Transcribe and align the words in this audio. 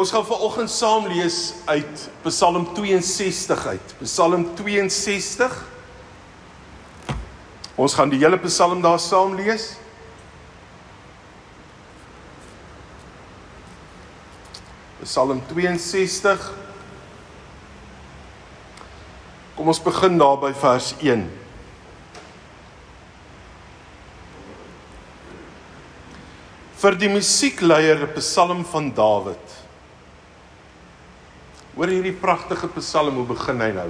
Ons 0.00 0.14
gaan 0.14 0.24
vanoggend 0.24 0.70
saam 0.72 1.06
lees 1.12 1.52
uit 1.68 2.06
Psalm 2.24 2.64
62 2.72 3.66
uit. 3.66 3.90
Psalm 4.00 4.46
62. 4.56 5.58
Ons 7.76 7.96
gaan 7.98 8.08
die 8.08 8.20
hele 8.22 8.38
Psalm 8.46 8.80
daar 8.80 8.96
saam 8.96 9.34
lees. 9.36 9.74
Psalm 15.04 15.44
62. 15.52 16.48
Kom 19.60 19.68
ons 19.68 19.84
begin 19.84 20.16
daar 20.16 20.40
by 20.40 20.56
vers 20.64 20.94
1. 21.04 21.28
Vir 26.80 26.96
die 26.96 27.16
musiekleier 27.20 28.06
'n 28.08 28.14
Psalm 28.16 28.64
van 28.64 28.94
Dawid. 28.96 29.68
Hoor 31.80 31.88
hierdie 31.88 32.12
pragtige 32.12 32.68
Psalm 32.74 33.16
hoe 33.16 33.24
begin 33.24 33.62
hy 33.64 33.70
nou? 33.72 33.86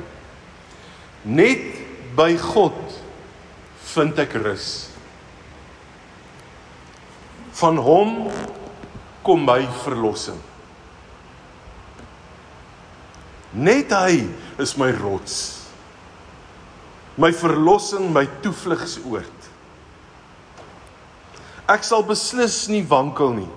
Net 1.26 1.64
by 2.14 2.36
God 2.38 2.76
vind 3.90 4.20
ek 4.22 4.36
rus. 4.44 4.68
Van 7.58 7.80
hom 7.82 8.12
kom 9.26 9.42
my 9.42 9.64
verlossing. 9.82 10.38
Net 13.58 13.90
hy 13.90 14.22
is 14.62 14.76
my 14.78 14.92
rots. 14.94 15.40
My 17.18 17.32
verlossing, 17.34 18.06
my 18.14 18.22
toevlugsoord. 18.46 19.50
Ek 21.66 21.82
sal 21.82 22.06
beslis 22.06 22.68
nie 22.70 22.86
wankel 22.86 23.34
nie. 23.42 23.50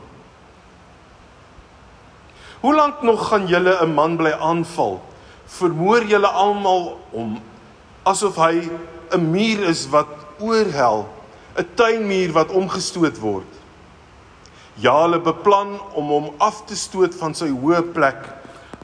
Hoe 2.64 2.76
lank 2.76 3.02
nog 3.02 3.28
gaan 3.28 3.48
julle 3.48 3.76
'n 3.84 3.94
man 3.94 4.16
bly 4.16 4.32
aanval? 4.32 5.02
Vermoor 5.46 6.06
julle 6.08 6.28
almal 6.28 6.98
om 7.12 7.42
asof 8.04 8.36
hy 8.36 8.70
'n 9.12 9.32
muur 9.32 9.64
is 9.68 9.90
wat 9.92 10.08
oorhel, 10.40 11.10
'n 11.60 11.68
tuinmuur 11.76 12.32
wat 12.32 12.52
omgestoot 12.52 13.20
word. 13.20 13.52
Ja, 14.76 15.02
hulle 15.02 15.20
beplan 15.20 15.76
om 15.94 16.08
hom 16.08 16.30
af 16.38 16.64
te 16.66 16.76
stoot 16.76 17.16
van 17.16 17.36
sy 17.36 17.50
hoë 17.52 17.82
plek. 17.92 18.22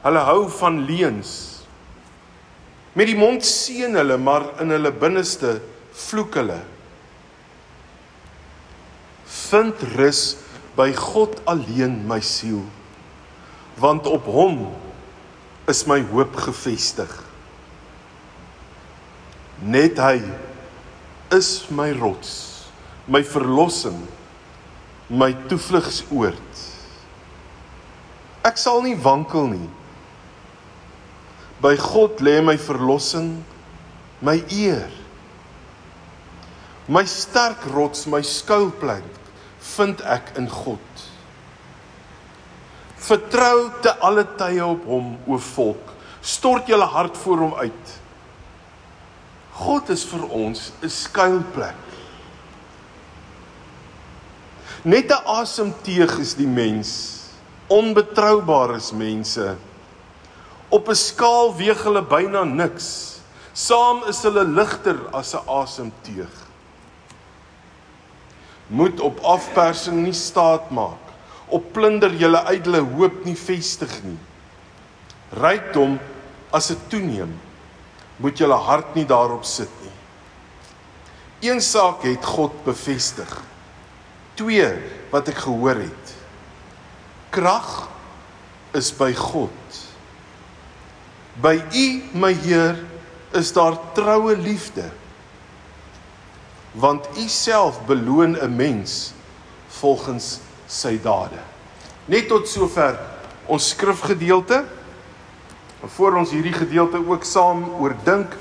Hulle 0.02 0.18
hou 0.18 0.48
van 0.48 0.84
leuns. 0.84 1.64
Met 2.92 3.06
die 3.06 3.16
mond 3.16 3.44
seën 3.44 3.94
hulle, 3.94 4.16
maar 4.16 4.42
in 4.60 4.70
hulle 4.70 4.92
binneste 4.92 5.60
vloek 5.92 6.34
hulle. 6.34 6.60
Vind 9.24 9.74
rus 9.96 10.36
by 10.76 10.92
God 10.92 11.40
alleen, 11.44 12.06
my 12.06 12.20
siel 12.20 12.60
want 13.80 14.06
op 14.06 14.28
hom 14.28 14.68
is 15.70 15.84
my 15.88 16.00
hoop 16.12 16.36
gefestig. 16.36 17.10
Net 19.60 19.98
hy 20.00 20.20
is 21.32 21.68
my 21.72 21.90
rots, 21.96 22.68
my 23.08 23.22
verlossing, 23.24 23.98
my 25.08 25.32
toevlugsoord. 25.48 26.64
Ek 28.46 28.60
sal 28.60 28.82
nie 28.84 28.96
wankel 29.00 29.50
nie. 29.52 29.68
By 31.60 31.74
God 31.76 32.22
lê 32.24 32.38
my 32.44 32.56
verlossing, 32.56 33.34
my 34.24 34.38
eer. 34.48 34.88
My 36.88 37.04
sterk 37.04 37.66
rots, 37.74 38.06
my 38.10 38.22
skuilplek 38.24 39.06
vind 39.76 40.00
ek 40.08 40.32
in 40.40 40.48
God. 40.50 41.09
Vertrou 43.00 43.70
te 43.80 43.92
alle 44.04 44.26
tye 44.36 44.64
op 44.64 44.84
hom, 44.88 45.14
o 45.24 45.38
volk. 45.40 45.94
Stort 46.20 46.68
julle 46.68 46.84
hart 46.84 47.16
voor 47.22 47.46
hom 47.46 47.54
uit. 47.62 47.94
God 49.60 49.88
is 49.92 50.04
vir 50.04 50.26
ons 50.28 50.72
'n 50.82 50.88
skuilplek. 50.88 51.80
Net 54.84 55.10
'n 55.10 55.24
asemteug 55.24 56.18
is 56.18 56.34
die 56.34 56.46
mens. 56.46 57.20
Onbetroubaar 57.68 58.76
is 58.76 58.92
mense. 58.92 59.56
Op 60.68 60.88
'n 60.88 60.94
skaal 60.94 61.56
weeg 61.56 61.82
hulle 61.82 62.02
byna 62.02 62.44
niks. 62.44 63.20
Saam 63.52 64.02
is 64.08 64.22
hulle 64.22 64.44
ligter 64.44 64.98
as 65.12 65.34
'n 65.34 65.48
asemteug. 65.48 66.34
Moet 68.66 69.00
op 69.00 69.20
afpersing 69.20 70.02
nie 70.02 70.12
staat 70.12 70.70
maak 70.70 71.09
op 71.50 71.72
plunder 71.74 72.12
julle 72.14 72.40
ydelle 72.52 72.82
hoop 72.94 73.24
nie 73.26 73.36
vestig 73.38 73.92
nie. 74.06 74.18
Rykdom 75.36 75.98
as 76.54 76.70
dit 76.72 76.82
toeneem, 76.90 77.32
moet 78.20 78.38
julle 78.38 78.58
hart 78.66 78.96
nie 78.98 79.06
daarop 79.08 79.46
sit 79.48 79.70
nie. 79.84 79.90
Een 81.50 81.60
saak 81.64 82.02
het 82.04 82.24
God 82.26 82.56
bevestig. 82.66 83.30
Twee 84.36 84.66
wat 85.12 85.30
ek 85.32 85.40
gehoor 85.46 85.78
het. 85.80 86.12
Krag 87.32 87.88
is 88.76 88.90
by 88.92 89.12
God. 89.16 89.78
By 91.40 91.56
U, 91.56 91.86
my 92.12 92.32
Heer, 92.34 92.76
is 93.32 93.52
daar 93.56 93.78
troue 93.96 94.36
liefde. 94.36 94.90
Want 96.76 97.08
U 97.16 97.28
self 97.28 97.80
beloon 97.86 98.36
'n 98.36 98.56
mens 98.56 99.12
volgens 99.80 100.38
sy 100.70 100.94
dade. 101.02 101.40
Net 102.10 102.28
tot 102.30 102.48
sover 102.48 102.98
ons 103.50 103.70
skrifgedeelte. 103.74 104.62
Voor 105.96 106.18
ons 106.20 106.30
hierdie 106.30 106.54
gedeelte 106.54 107.00
ook 107.00 107.24
saam 107.24 107.64
oordink, 107.80 108.34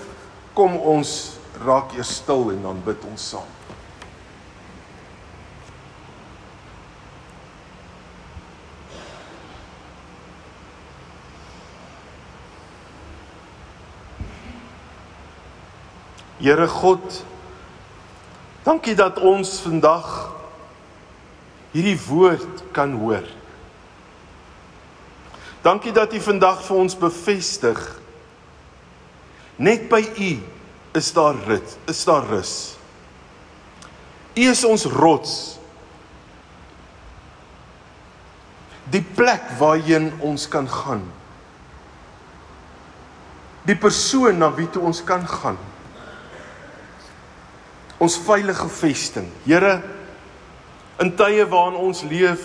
kom 0.53 0.75
ons 0.78 1.38
raak 1.63 1.95
eers 1.95 2.19
stil 2.19 2.51
en 2.53 2.62
dan 2.68 2.81
bid 2.85 3.06
ons 3.09 3.29
saam. 3.34 3.47
Here 16.39 16.68
God, 16.72 17.23
dankie 18.63 18.95
dat 18.95 19.18
ons 19.19 19.57
vandag 19.59 20.38
hierdie 21.79 22.00
woord 22.09 22.63
kan 22.75 22.91
hoor. 23.00 23.23
Dankie 25.63 25.94
dat 25.95 26.13
U 26.13 26.19
vandag 26.23 26.62
vir 26.67 26.81
ons 26.84 26.95
bevestig. 27.00 27.79
Net 29.59 29.88
by 29.91 30.01
U 30.03 30.31
is 31.00 31.12
daar 31.16 31.39
rit, 31.47 31.78
is 31.91 32.03
daar 32.07 32.28
rus. 32.28 32.53
U 34.35 34.44
is 34.47 34.63
ons 34.68 34.85
rots. 34.91 35.34
Die 38.89 39.03
plek 39.03 39.51
waarheen 39.59 40.12
ons 40.25 40.47
kan 40.50 40.68
gaan. 40.69 41.03
Die 43.68 43.75
persoon 43.78 44.39
na 44.41 44.50
wie 44.56 44.69
toe 44.72 44.81
ons 44.89 45.03
kan 45.06 45.28
gaan. 45.28 45.59
Ons 48.00 48.16
veilige 48.23 48.69
vesting. 48.79 49.28
Here, 49.44 49.75
In 51.00 51.14
tye 51.16 51.46
waarin 51.48 51.78
ons 51.80 52.02
leef, 52.04 52.44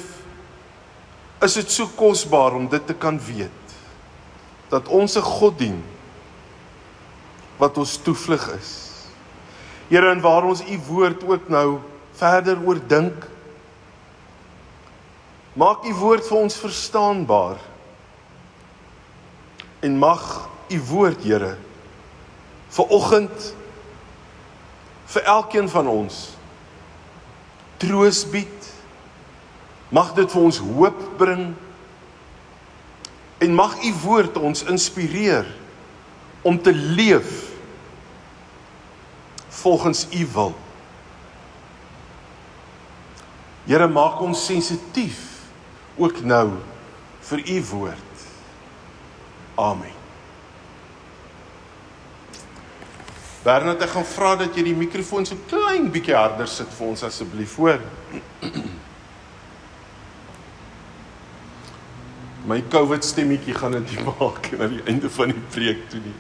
is 1.43 1.57
dit 1.59 1.71
so 1.71 1.91
kosbaar 1.99 2.55
om 2.55 2.69
dit 2.71 2.87
te 2.87 2.95
kan 2.95 3.19
weet 3.21 3.75
dat 4.71 4.89
ons 4.89 5.17
'n 5.17 5.23
God 5.23 5.59
dien 5.59 5.83
wat 7.59 7.79
ons 7.79 7.97
toevlug 7.97 8.49
is. 8.59 8.71
Here, 9.89 10.11
en 10.11 10.21
waar 10.21 10.45
ons 10.45 10.63
u 10.63 10.79
woord 10.89 11.25
ook 11.25 11.49
nou 11.49 11.79
verder 12.13 12.59
oordink, 12.67 13.27
maak 15.53 15.85
u 15.85 15.95
woord 15.95 16.27
vir 16.27 16.39
ons 16.39 16.57
verstaanbaar. 16.57 17.59
En 19.81 19.99
mag 19.99 20.49
u 20.69 20.81
woord, 20.81 21.23
Here, 21.23 21.57
vir 22.69 22.85
oggend 22.85 23.55
vir 25.07 25.23
elkeen 25.23 25.69
van 25.69 25.87
ons 25.87 26.34
troos 27.83 28.25
bied. 28.31 28.71
Mag 29.95 30.15
dit 30.17 30.31
vir 30.31 30.43
ons 30.43 30.59
hoop 30.59 31.01
bring. 31.21 31.53
En 33.45 33.55
mag 33.55 33.77
u 33.85 33.93
woord 34.05 34.37
ons 34.41 34.65
inspireer 34.71 35.49
om 36.45 36.61
te 36.61 36.73
leef 36.75 37.51
volgens 39.49 40.07
u 40.13 40.27
wil. 40.35 40.55
Here 43.65 43.89
maak 43.89 44.21
ons 44.21 44.45
sensitief 44.45 45.21
ook 45.97 46.21
nou 46.25 46.49
vir 47.25 47.45
u 47.49 47.61
woord. 47.71 48.25
Amen. 49.55 50.04
Bernard, 53.45 53.83
ek 53.85 53.91
gaan 53.93 54.07
vra 54.09 54.31
dat 54.41 54.57
jy 54.57 54.63
die 54.71 54.79
mikrofoon 54.79 55.27
so 55.29 55.37
klein 55.51 55.91
bietjie 55.93 56.15
harder 56.17 56.49
sit 56.49 56.71
vir 56.73 56.87
ons 56.89 57.03
asseblief, 57.05 57.59
hoor. 57.61 57.83
My 62.49 62.63
COVID 62.73 63.05
stemmetjie 63.05 63.57
gaan 63.57 63.77
dit 63.77 63.93
nie 63.93 64.05
maak 64.09 64.49
aan 64.57 64.73
die 64.79 64.81
einde 64.89 65.13
van 65.13 65.29
die 65.35 65.45
preek 65.53 65.85
toe 65.93 66.01
nie. 66.05 66.17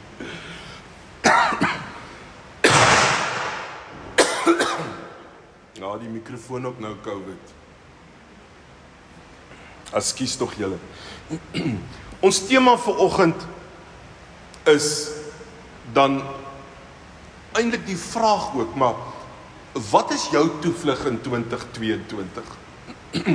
Ja, 5.85 5.91
die 6.00 6.09
mikrofoon 6.09 6.65
ook 6.67 6.79
nou 6.81 6.94
COVID. 7.05 7.50
Ekskuus 9.97 10.37
tog 10.41 10.55
julle. 10.56 10.79
Ons 12.25 12.38
tema 12.49 12.77
vir 12.81 13.03
oggend 13.05 13.44
is 14.70 14.88
dan 15.93 16.23
eintlik 17.55 17.87
die 17.87 17.99
vraag 17.99 18.55
ook, 18.55 18.75
maar 18.75 18.95
wat 19.91 20.11
is 20.15 20.29
jou 20.31 20.51
toevlug 20.61 21.05
in 21.06 21.21
2022? 21.21 22.45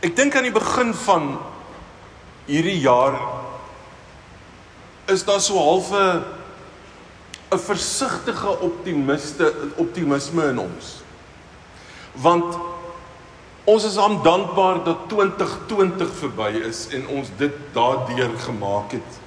Ek 0.00 0.16
dink 0.16 0.36
aan 0.36 0.48
die 0.48 0.52
begin 0.52 0.94
van 0.96 1.38
hierdie 2.48 2.80
jaar 2.80 3.20
is 5.12 5.24
daar 5.28 5.40
so 5.44 5.58
halfe 5.60 6.22
'n 7.50 7.58
versigtige 7.58 8.58
optimiste 8.60 9.54
optimisme 9.76 10.44
in 10.48 10.58
ons. 10.58 11.02
Want 12.12 12.58
ons 13.64 13.84
is 13.84 13.98
aan 13.98 14.22
dankbaar 14.22 14.84
dat 14.84 15.08
2020 15.08 16.14
verby 16.14 16.62
is 16.68 16.86
en 16.88 17.08
ons 17.08 17.28
dit 17.36 17.52
daardeur 17.72 18.38
gemaak 18.38 18.92
het. 18.92 19.18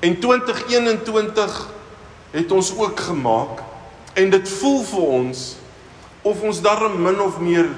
En 0.00 0.18
2021 0.18 1.68
het 2.30 2.52
ons 2.52 2.72
ook 2.76 3.00
gemaak 3.00 3.62
en 4.12 4.30
dit 4.30 4.48
voel 4.48 4.82
vir 4.84 5.00
ons 5.20 5.40
of 6.22 6.40
ons 6.40 6.60
darm 6.60 6.96
min 7.02 7.20
of 7.20 7.40
meer 7.40 7.68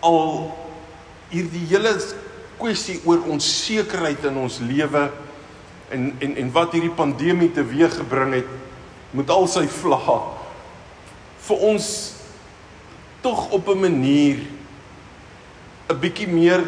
al 0.00 0.56
hierdie 1.30 1.64
hele 1.70 1.92
kwessie 2.58 2.98
oor 3.04 3.22
onsekerheid 3.30 4.24
in 4.26 4.38
ons 4.42 4.58
lewe 4.64 5.06
en 5.94 6.08
en 6.18 6.36
en 6.42 6.50
wat 6.54 6.74
hierdie 6.74 6.94
pandemie 6.98 7.50
teweeggebring 7.54 8.34
het 8.40 8.50
met 9.14 9.30
al 9.30 9.46
sy 9.50 9.66
vlae 9.70 10.18
vir 11.46 11.62
ons 11.70 11.88
tog 13.22 13.50
op 13.54 13.68
'n 13.68 13.80
manier 13.80 14.42
'n 15.90 16.00
bietjie 16.00 16.28
meer 16.28 16.62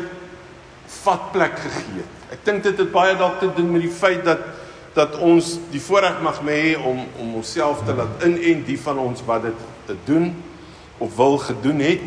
vatplek 1.02 1.58
gegee 1.58 1.98
het. 2.02 2.14
Ek 2.32 2.44
dink 2.44 2.62
dit 2.62 2.78
het 2.78 2.92
baie 2.92 3.16
dalk 3.16 3.38
te 3.40 3.50
doen 3.54 3.72
met 3.72 3.82
die 3.82 3.90
feit 3.90 4.25
dat 4.25 4.38
dat 4.98 5.14
ons 5.22 5.54
die 5.70 5.80
voorreg 5.82 6.18
mag 6.26 6.40
hê 6.42 6.74
om 6.74 7.04
om 7.22 7.34
onsself 7.38 7.84
te 7.86 7.94
laat 7.94 8.24
inent 8.26 8.66
die 8.66 8.78
van 8.82 8.98
ons 8.98 9.22
wat 9.26 9.44
dit 9.46 9.66
te 9.86 9.96
doen 10.08 10.32
of 10.98 11.14
wil 11.16 11.38
gedoen 11.38 11.78
het. 11.86 12.06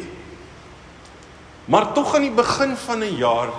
Maar 1.71 1.93
tog 1.95 2.15
aan 2.15 2.27
die 2.27 2.35
begin 2.35 2.75
van 2.75 2.99
'n 2.99 3.15
jaar 3.15 3.53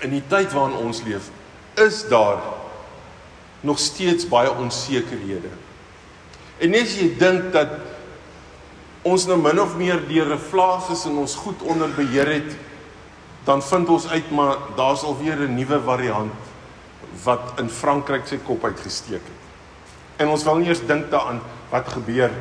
in 0.00 0.10
die 0.10 0.22
tyd 0.28 0.52
waarin 0.52 0.76
ons 0.76 1.02
leef, 1.02 1.28
is 1.74 2.08
daar 2.08 2.40
nog 3.60 3.78
steeds 3.78 4.28
baie 4.28 4.52
onsekerhede. 4.52 5.52
En 6.58 6.74
as 6.74 6.96
jy 6.96 7.16
dink 7.18 7.52
dat 7.52 7.68
ons 9.02 9.26
nou 9.26 9.38
min 9.38 9.60
of 9.60 9.76
meer 9.76 10.00
deur 10.08 10.32
'n 10.32 10.38
vlaas 10.38 10.88
is 10.90 11.04
en 11.04 11.16
ons 11.16 11.34
goed 11.34 11.62
onder 11.62 11.88
beheer 11.94 12.32
het, 12.32 12.56
dan 13.44 13.62
vind 13.62 13.88
ons 13.88 14.08
uit 14.08 14.30
maar 14.30 14.56
daar's 14.76 15.02
alweer 15.02 15.36
'n 15.36 15.54
nuwe 15.54 15.80
variant 15.80 16.45
wat 17.24 17.60
in 17.60 17.70
Frankryk 17.70 18.26
sy 18.26 18.38
kop 18.44 18.64
uitgesteek 18.64 19.22
het. 19.22 19.42
En 20.16 20.28
ons 20.28 20.44
wil 20.44 20.60
nie 20.60 20.68
eers 20.68 20.84
dink 20.86 21.10
daaraan 21.10 21.40
wat 21.70 21.88
gebeur 21.88 22.32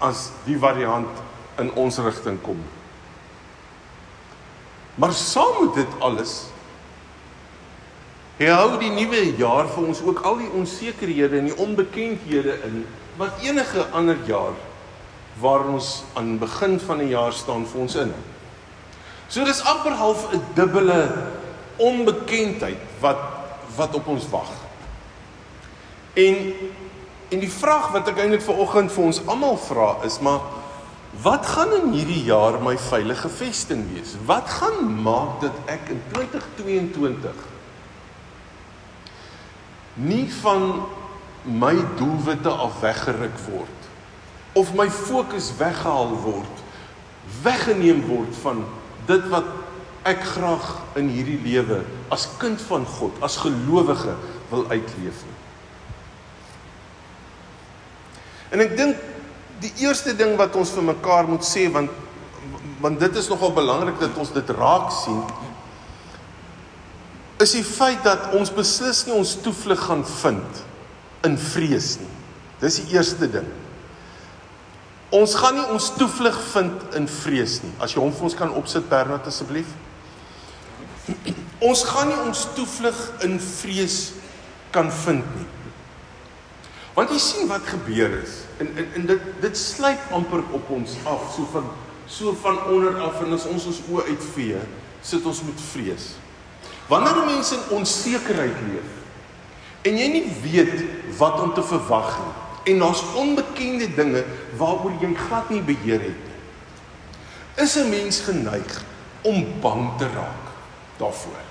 as 0.00 0.30
die 0.46 0.58
variant 0.58 1.20
in 1.60 1.72
ons 1.76 1.98
rigting 1.98 2.40
kom. 2.42 2.60
Maar 5.00 5.12
saam 5.12 5.64
met 5.64 5.74
dit 5.74 6.00
alles 6.00 6.50
hou 8.48 8.78
die 8.80 8.88
nuwe 8.88 9.20
jaar 9.36 9.68
vir 9.68 9.88
ons 9.90 10.00
ook 10.00 10.22
al 10.24 10.38
die 10.40 10.48
onsekerhede 10.56 11.36
en 11.42 11.50
die 11.50 11.58
onbekendhede 11.60 12.56
in 12.64 12.84
wat 13.20 13.42
enige 13.44 13.84
ander 13.92 14.16
jaar 14.24 14.56
waar 15.40 15.66
ons 15.68 16.02
aan 16.16 16.38
begin 16.40 16.80
van 16.80 16.98
'n 17.00 17.08
jaar 17.08 17.32
staan 17.32 17.66
vir 17.66 17.80
ons 17.80 17.94
in. 17.94 18.12
So 19.28 19.44
dis 19.44 19.60
amper 19.64 19.92
half 19.92 20.32
'n 20.32 20.40
dubbele 20.54 21.28
onbekendheid 21.76 22.80
wat 23.00 23.20
wat 23.76 23.94
op 23.94 24.06
ons 24.06 24.28
wag. 24.30 24.50
En 26.14 26.36
en 27.30 27.38
die 27.38 27.50
vraag 27.50 27.92
wat 27.94 28.08
ek 28.10 28.16
eintlik 28.18 28.42
vir 28.42 28.58
oggend 28.58 28.90
vir 28.90 29.04
ons 29.06 29.20
almal 29.30 29.54
vra 29.62 29.92
is 30.04 30.16
maar 30.18 30.40
Wat 31.10 31.46
gaan 31.46 31.72
in 31.74 31.92
hierdie 31.92 32.22
jaar 32.22 32.60
my 32.62 32.76
veilige 32.78 33.28
vesting 33.28 33.82
wees? 33.92 34.14
Wat 34.26 34.46
gaan 34.46 35.02
maak 35.02 35.40
dat 35.42 35.56
ek 35.66 35.90
in 35.90 36.02
2022 36.12 37.48
nie 40.00 40.28
van 40.32 40.86
my 41.42 41.74
doelwitte 41.98 42.48
af 42.48 42.78
weggeruk 42.80 43.36
word 43.48 43.88
of 44.54 44.70
my 44.74 44.86
fokus 44.90 45.50
weggehaal 45.58 46.14
word, 46.22 46.62
weggeneem 47.42 48.00
word 48.06 48.34
van 48.42 48.62
dit 49.10 49.26
wat 49.34 49.50
ek 50.08 50.22
graag 50.34 50.66
in 50.96 51.10
hierdie 51.12 51.40
lewe 51.44 51.82
as 52.12 52.28
kind 52.40 52.60
van 52.70 52.86
God, 52.88 53.16
as 53.24 53.36
gelowige 53.42 54.14
wil 54.50 54.64
uitleef 54.70 55.24
nie. 55.26 55.38
En 58.50 58.64
ek 58.64 58.76
dink 58.78 59.02
die 59.60 59.72
eerste 59.84 60.14
ding 60.16 60.36
wat 60.40 60.56
ons 60.58 60.72
vir 60.74 60.88
mekaar 60.94 61.28
moet 61.30 61.44
sê 61.46 61.68
want 61.72 61.92
want 62.80 62.96
dit 62.96 63.16
is 63.20 63.28
nogal 63.28 63.52
belangrik 63.52 63.98
dat 64.00 64.16
ons 64.16 64.30
dit 64.32 64.50
raak 64.56 64.88
sien 65.02 65.20
is 67.40 67.52
die 67.56 67.64
feit 67.64 68.00
dat 68.04 68.32
ons 68.36 68.52
beslis 68.52 69.02
nie 69.06 69.16
ons 69.16 69.34
toevlug 69.44 69.80
gaan 69.88 70.02
vind 70.04 70.62
in 71.24 71.36
vrees 71.40 71.94
nie. 72.00 72.08
Dis 72.60 72.80
die 72.82 72.96
eerste 72.96 73.28
ding. 73.32 73.46
Ons 75.16 75.34
gaan 75.40 75.56
nie 75.56 75.68
ons 75.72 75.88
toevlug 75.96 76.36
vind 76.52 76.96
in 76.98 77.08
vrees 77.10 77.58
nie. 77.64 77.72
As 77.80 77.94
jy 77.94 78.02
hom 78.02 78.12
vir 78.14 78.28
ons 78.28 78.36
kan 78.36 78.52
opsit 78.60 78.88
Bernard 78.92 79.28
asseblief. 79.28 79.72
Ons 81.60 81.82
gaan 81.84 82.08
nie 82.08 82.20
ons 82.24 82.46
toevlug 82.56 82.98
in 83.26 83.36
vrees 83.40 83.98
kan 84.72 84.88
vind 85.04 85.24
nie. 85.36 85.48
Want 86.96 87.12
jy 87.12 87.18
sien 87.22 87.50
wat 87.50 87.68
gebeur 87.68 88.12
is 88.22 88.42
en 88.60 88.72
en, 88.76 88.86
en 88.96 89.06
dit 89.12 89.28
dit 89.40 89.56
sluit 89.56 90.10
amper 90.16 90.42
op 90.56 90.70
ons 90.72 90.96
af 91.08 91.28
so 91.34 91.46
van 91.52 91.68
so 92.10 92.32
van 92.42 92.58
onder 92.72 92.96
af 93.04 93.20
en 93.22 93.36
as 93.36 93.46
ons 93.46 93.68
ons 93.70 93.82
oë 93.92 94.08
uitvee, 94.08 94.58
sit 95.02 95.26
ons 95.26 95.42
met 95.46 95.60
vrees. 95.70 96.08
Wanneer 96.90 97.20
mense 97.28 97.54
in 97.54 97.76
onsekerheid 97.78 98.64
leef 98.66 98.96
en 99.86 100.00
jy 100.00 100.08
nie 100.12 100.26
weet 100.42 100.74
wat 101.20 101.38
om 101.40 101.54
te 101.54 101.64
verwag 101.64 102.16
nie 102.20 102.72
en 102.72 102.82
daar's 102.82 103.04
onbekende 103.16 103.88
dinge 103.96 104.24
waaroor 104.60 104.96
jy 105.00 105.12
glad 105.16 105.48
nie 105.52 105.62
beheer 105.64 106.02
het 106.04 106.24
nie, 106.26 106.40
is 107.64 107.76
'n 107.76 107.88
mens 107.90 108.20
geneig 108.20 108.82
om 109.22 109.44
bang 109.60 109.98
te 109.98 110.08
raak 110.08 110.44
daarvoor. 110.98 111.49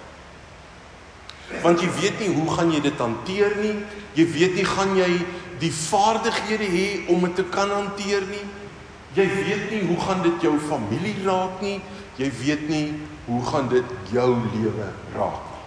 Want 1.63 1.81
jy 1.81 1.89
weet 1.99 2.19
nie 2.19 2.29
hoe 2.33 2.47
gaan 2.55 2.71
jy 2.71 2.81
dit 2.81 2.99
hanteer 3.01 3.55
nie. 3.61 3.75
Jy 4.13 4.25
weet 4.31 4.55
nie 4.59 4.65
gaan 4.65 4.95
jy 4.97 5.09
die 5.59 5.71
vaardighede 5.73 6.69
hê 6.71 6.87
om 7.11 7.25
dit 7.25 7.35
te 7.35 7.45
kan 7.51 7.71
hanteer 7.73 8.25
nie. 8.29 8.45
Jy 9.17 9.25
weet 9.27 9.71
nie 9.73 9.81
hoe 9.89 9.99
gaan 10.05 10.21
dit 10.23 10.45
jou 10.45 10.55
familie 10.69 11.15
raak 11.25 11.61
nie. 11.65 11.79
Jy 12.19 12.31
weet 12.43 12.67
nie 12.69 12.85
hoe 13.25 13.41
gaan 13.45 13.69
dit 13.71 13.95
jou 14.13 14.29
lewe 14.53 14.89
raak 15.15 15.41
nie. 15.45 15.61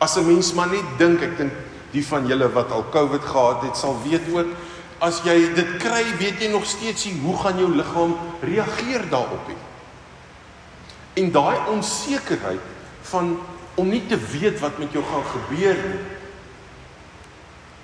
As 0.00 0.16
'n 0.16 0.26
mens 0.26 0.54
maar 0.54 0.68
net 0.68 0.98
dink, 0.98 1.22
ek 1.22 1.36
dink 1.36 1.52
die 1.92 2.06
van 2.06 2.26
julle 2.26 2.48
wat 2.52 2.70
al 2.72 2.84
COVID 2.90 3.24
gehad 3.24 3.62
het, 3.62 3.76
sal 3.76 3.96
weet 4.04 4.28
ook 4.32 4.46
as 5.00 5.22
jy 5.24 5.54
dit 5.56 5.76
kry, 5.80 6.04
weet 6.20 6.42
jy 6.44 6.50
nog 6.52 6.66
steeds 6.68 7.06
nie 7.08 7.20
hoe 7.22 7.36
gaan 7.40 7.58
jou 7.58 7.70
liggaam 7.72 8.16
reageer 8.44 9.06
daarop 9.10 9.48
nie. 9.48 9.56
En 11.24 11.32
daai 11.32 11.56
onsekerheid 11.72 12.60
van 13.02 13.38
om 13.80 13.88
nie 13.88 14.02
te 14.06 14.18
weet 14.30 14.60
wat 14.60 14.78
met 14.78 14.92
jou 14.92 15.04
gaan 15.08 15.28
gebeur 15.34 15.78
nie 15.90 16.00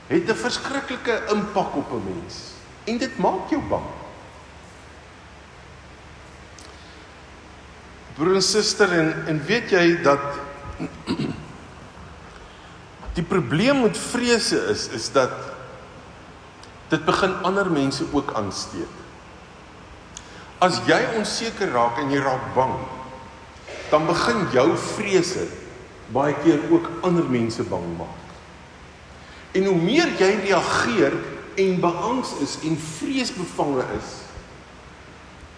het 0.07 0.29
'n 0.31 0.35
verskriklike 0.35 1.23
impak 1.33 1.75
op 1.75 1.93
'n 1.93 2.05
mens 2.05 2.35
en 2.85 2.99
dit 2.99 3.19
maak 3.19 3.50
jou 3.50 3.62
bang. 3.69 3.87
Broer 8.15 8.35
en 8.35 8.43
suster 8.43 8.93
en 8.93 9.26
en 9.26 9.45
weet 9.45 9.71
jy 9.71 10.03
dat 10.03 10.23
die 13.19 13.25
probleem 13.25 13.83
met 13.83 13.99
vrese 13.99 14.57
is 14.71 14.88
is 14.88 15.12
dat 15.12 15.33
dit 16.88 17.05
begin 17.05 17.35
ander 17.43 17.71
mense 17.71 18.05
ook 18.12 18.33
aansteek. 18.35 18.95
As 20.59 20.81
jy 20.87 21.03
onseker 21.17 21.71
raak 21.71 21.99
en 21.99 22.11
jy 22.11 22.21
raak 22.23 22.55
bang, 22.55 22.79
dan 23.91 24.07
begin 24.07 24.47
jou 24.53 24.76
vrese 24.76 25.49
baie 26.13 26.35
keer 26.45 26.61
ook 26.71 26.91
ander 27.07 27.25
mense 27.31 27.63
bang 27.63 27.87
maak. 27.99 28.23
En 29.57 29.65
hoe 29.65 29.77
meer 29.81 30.13
jy 30.19 30.31
reageer 30.45 31.17
en 31.57 31.81
beangs 31.81 32.35
is 32.45 32.59
en 32.69 32.77
vreesbevange 32.79 33.85
is, 33.97 34.11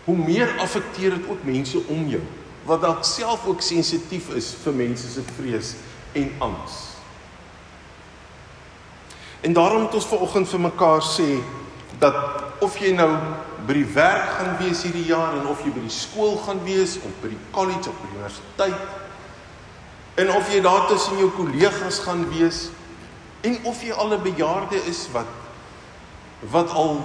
hoe 0.05 0.17
meer 0.17 0.55
affekteer 0.59 1.19
dit 1.19 1.28
ook 1.28 1.45
mense 1.45 1.81
om 1.87 2.07
jou 2.09 2.23
wat 2.69 2.83
dalk 2.85 3.05
self 3.05 3.47
ook 3.49 3.62
sensitief 3.64 4.28
is 4.37 4.50
vir 4.62 4.75
mense 4.76 5.09
se 5.09 5.23
vrees 5.38 5.73
en 6.12 6.28
angs. 6.45 6.75
En 9.40 9.52
daarom 9.57 9.87
moet 9.87 9.95
ons 9.95 10.09
vanoggend 10.11 10.49
vir 10.49 10.61
mekaar 10.61 11.05
sê 11.07 11.38
dat 12.02 12.19
of 12.61 12.76
jy 12.76 12.93
nou 12.93 13.09
by 13.67 13.76
die 13.78 13.88
werk 13.95 14.35
gaan 14.37 14.57
wees 14.61 14.83
hierdie 14.85 15.07
jaar 15.09 15.37
en 15.38 15.49
of 15.49 15.62
jy 15.64 15.73
by 15.73 15.85
die 15.85 15.95
skool 15.95 16.37
gaan 16.45 16.61
wees 16.67 16.99
of 17.00 17.14
by 17.23 17.33
die 17.33 17.40
college 17.55 17.88
of 17.88 17.97
by 18.02 18.11
die 18.11 18.19
universiteit 18.19 18.98
en 20.18 20.32
of 20.34 20.50
jy 20.50 20.60
daar 20.60 20.88
tussen 20.90 21.18
jou 21.20 21.30
kollegas 21.37 22.00
gaan 22.02 22.25
wees 22.32 22.68
en 23.46 23.58
of 23.70 23.82
jy 23.82 23.92
al 23.94 24.16
'n 24.16 24.22
bejaarde 24.22 24.80
is 24.90 25.06
wat 25.14 25.30
wat 26.50 26.70
al 26.70 27.02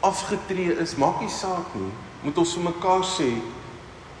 afgetree 0.00 0.76
is, 0.78 0.94
maak 0.96 1.20
nie 1.20 1.30
saak 1.30 1.74
nie, 1.74 1.92
moet 2.22 2.38
ons 2.38 2.54
vir 2.54 2.62
mekaar 2.62 3.04
sê 3.04 3.30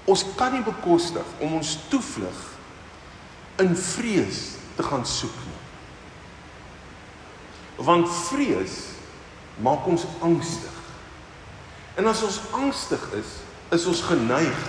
ons 0.04 0.24
kan 0.36 0.52
nie 0.52 0.64
bekostig 0.66 1.26
om 1.40 1.54
ons 1.54 1.78
toevlug 1.88 2.40
in 3.62 3.76
vrees 3.76 4.40
te 4.76 4.82
gaan 4.82 5.06
soek 5.06 5.36
nie. 5.46 5.58
Want 7.76 8.08
vrees 8.08 8.76
maak 9.60 9.86
ons 9.86 10.06
angstig. 10.20 10.76
En 11.96 12.06
as 12.06 12.22
ons 12.22 12.40
angstig 12.52 13.02
is, 13.18 13.36
is 13.70 13.86
ons 13.86 14.02
geneig 14.02 14.66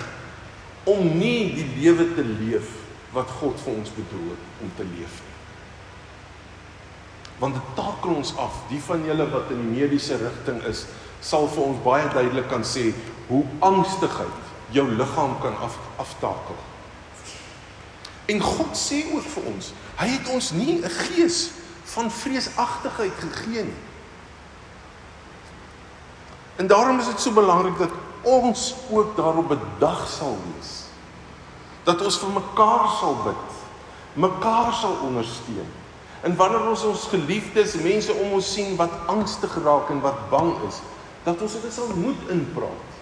om 0.84 1.18
nie 1.18 1.52
die 1.56 1.66
lewe 1.80 2.14
te 2.14 2.22
leef 2.22 2.81
wat 3.12 3.30
God 3.40 3.60
vir 3.60 3.74
ons 3.74 3.92
bedoel 3.94 4.32
het 4.32 4.64
om 4.64 4.72
te 4.76 4.84
leef 4.84 5.20
nie. 5.20 5.38
Want 7.42 7.54
dit 7.58 7.74
takel 7.76 8.14
ons 8.14 8.36
af. 8.40 8.62
Die 8.70 8.80
van 8.82 9.04
julle 9.04 9.26
wat 9.32 9.50
in 9.50 9.60
die 9.64 9.72
mediese 9.80 10.16
rigting 10.20 10.62
is, 10.68 10.86
sal 11.20 11.48
vir 11.50 11.64
ons 11.64 11.82
baie 11.84 12.08
duidelik 12.14 12.48
kan 12.50 12.64
sê 12.66 12.90
hoe 13.28 13.44
angstigheid 13.60 14.50
jou 14.74 14.86
liggaam 14.90 15.36
kan 15.42 15.56
af 15.62 15.76
aftakel. 16.02 16.58
En 18.32 18.40
God 18.40 18.76
sê 18.78 19.02
ook 19.12 19.26
vir 19.34 19.48
ons, 19.52 19.72
hy 19.98 20.08
het 20.08 20.28
ons 20.32 20.52
nie 20.56 20.80
'n 20.80 20.88
gees 20.88 21.50
van 21.84 22.10
vreesagtigheid 22.10 23.12
gegee 23.20 23.64
nie. 23.64 23.80
En 26.56 26.66
daarom 26.66 26.98
is 26.98 27.06
dit 27.06 27.20
so 27.20 27.32
belangrik 27.32 27.78
dat 27.78 27.90
ons 28.22 28.74
ook 28.90 29.16
daarop 29.16 29.48
bedag 29.48 30.08
sal 30.08 30.38
wees. 30.46 30.81
Dat 31.86 32.02
ons 32.04 32.18
vir 32.22 32.34
mekaar 32.36 32.86
sal 33.00 33.16
bid, 33.24 33.56
mekaar 34.22 34.70
sal 34.78 35.00
ondersteun. 35.08 35.68
En 36.22 36.36
wanneer 36.38 36.68
ons 36.70 36.84
ons 36.86 37.08
geliefdes, 37.10 37.74
mense 37.82 38.14
om 38.14 38.36
ons 38.38 38.52
sien 38.54 38.76
wat 38.78 38.94
angstig 39.10 39.54
raak 39.64 39.90
en 39.90 40.02
wat 40.04 40.20
bang 40.30 40.52
is, 40.68 40.78
dat 41.26 41.40
ons 41.42 41.56
dit 41.64 41.74
sal 41.74 41.90
moed 41.98 42.30
inpraat. 42.30 42.98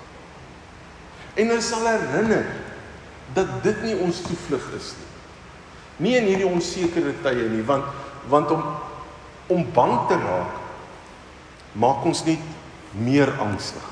En 1.41 1.53
ons 1.53 1.69
sal 1.69 1.85
herinner 1.87 2.49
dat 3.37 3.51
dit 3.65 3.83
nie 3.85 3.97
ons 4.03 4.23
toevlug 4.25 4.65
is 4.79 4.95
nie. 4.99 5.09
Nie 6.01 6.17
in 6.17 6.31
hierdie 6.31 6.49
onsekere 6.49 7.13
tye 7.25 7.49
nie, 7.53 7.65
want 7.69 7.85
want 8.29 8.51
om 8.53 8.65
om 9.51 9.65
bang 9.75 9.95
te 10.09 10.17
raak 10.21 10.59
maak 11.73 12.05
ons 12.07 12.23
net 12.27 12.43
meer 12.95 13.31
angstig. 13.43 13.87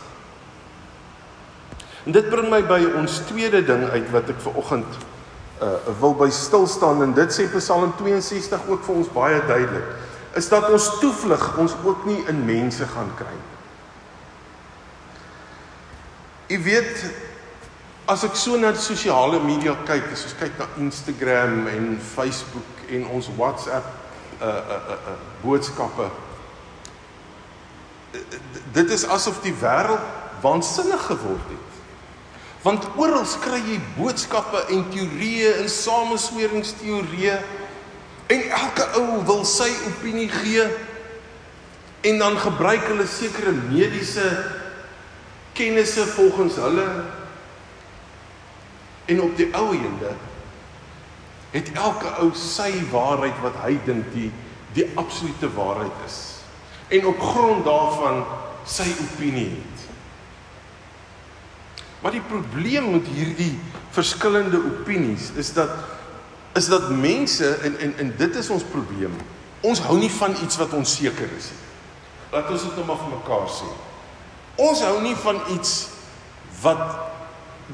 En 2.08 2.14
dit 2.16 2.28
bring 2.32 2.48
my 2.48 2.62
by 2.64 2.80
ons 2.96 3.18
tweede 3.28 3.60
ding 3.68 3.82
uit 3.92 4.06
wat 4.14 4.30
ek 4.32 4.38
ver 4.40 4.54
oggend 4.56 4.98
uh 5.60 5.74
wil 6.00 6.14
by 6.16 6.30
stil 6.32 6.64
staan 6.70 7.02
en 7.04 7.12
dit 7.12 7.34
sê 7.34 7.44
Psalm 7.52 7.90
62 7.98 8.68
ook 8.70 8.84
vir 8.86 8.94
ons 8.94 9.10
baie 9.12 9.40
duidelik 9.44 10.38
is 10.38 10.48
dat 10.48 10.70
ons 10.72 10.86
toevlug 11.02 11.44
ons 11.60 11.74
ook 11.84 12.06
nie 12.06 12.20
in 12.30 12.44
mense 12.46 12.86
gaan 12.94 13.10
kry 13.18 13.34
nie. 13.34 13.56
Jy 16.54 16.60
weet 16.64 17.04
as 18.08 18.24
ek 18.24 18.40
so 18.40 18.56
na 18.56 18.70
sosiale 18.72 19.42
media 19.44 19.74
kyk, 19.84 20.08
as 20.14 20.24
ons 20.30 20.36
kyk 20.40 20.56
na 20.62 20.68
Instagram 20.80 21.66
en 21.74 21.90
Facebook 22.14 22.86
en 22.88 23.04
ons 23.18 23.28
WhatsApp 23.36 23.92
uh 24.40 24.48
uh 24.48 24.96
uh 24.96 25.18
boodskappe 25.42 26.08
dit 28.72 28.90
is 28.96 29.04
asof 29.04 29.42
die 29.44 29.54
wêreld 29.60 30.00
waansinnig 30.40 31.02
geword 31.10 31.50
het. 31.52 31.67
Want 32.62 32.88
oral 32.98 33.26
kry 33.42 33.60
jy 33.62 33.78
boodskappe 33.96 34.64
en 34.74 34.84
teorieë 34.90 35.54
en 35.62 35.68
samesweringsteorieë 35.70 37.36
en 38.34 38.42
elke 38.60 38.86
ou 39.00 39.20
wil 39.28 39.44
sy 39.48 39.68
opinie 39.88 40.28
gee 40.32 40.64
en 42.08 42.18
dan 42.18 42.38
gebruik 42.38 42.84
hulle 42.90 43.06
sekere 43.10 43.54
mediese 43.56 44.26
kennisse 45.58 46.06
volgens 46.16 46.58
hulle 46.60 46.88
en 49.08 49.22
op 49.24 49.38
die 49.38 49.48
ou 49.56 49.70
ende 49.72 50.12
het 51.54 51.72
elke 51.72 52.10
ou 52.20 52.28
sy 52.36 52.70
waarheid 52.92 53.38
wat 53.42 53.56
hy 53.64 53.78
dink 53.86 54.10
die 54.12 54.28
die 54.76 54.84
absolute 55.00 55.48
waarheid 55.56 56.04
is 56.06 56.18
en 56.92 57.08
op 57.08 57.20
grond 57.20 57.64
daarvan 57.64 58.22
sy 58.68 58.86
opinie 59.00 59.48
het. 59.48 59.77
Maar 62.02 62.14
die 62.14 62.24
probleem 62.30 62.90
met 62.90 63.06
hierdie 63.10 63.54
verskillende 63.90 64.58
opinies 64.58 65.32
is 65.36 65.52
dat 65.52 65.70
is 66.58 66.66
dat 66.66 66.90
mense 66.90 67.46
en 67.54 67.78
en 67.78 67.92
en 67.98 68.14
dit 68.16 68.36
is 68.36 68.50
ons 68.50 68.62
probleem. 68.62 69.14
Ons 69.60 69.80
hou 69.86 69.98
nie 69.98 70.10
van 70.10 70.34
iets 70.42 70.56
wat 70.56 70.72
onseker 70.74 71.30
is 71.36 71.50
nie. 71.54 71.66
Laat 72.32 72.50
ons 72.50 72.62
dit 72.62 72.74
nou 72.76 72.86
maar 72.86 72.98
vir 73.00 73.12
mekaar 73.14 73.46
sê. 73.52 73.68
Ons 74.58 74.82
hou 74.84 74.96
nie 75.02 75.14
van 75.22 75.38
iets 75.54 75.74
wat 76.62 76.82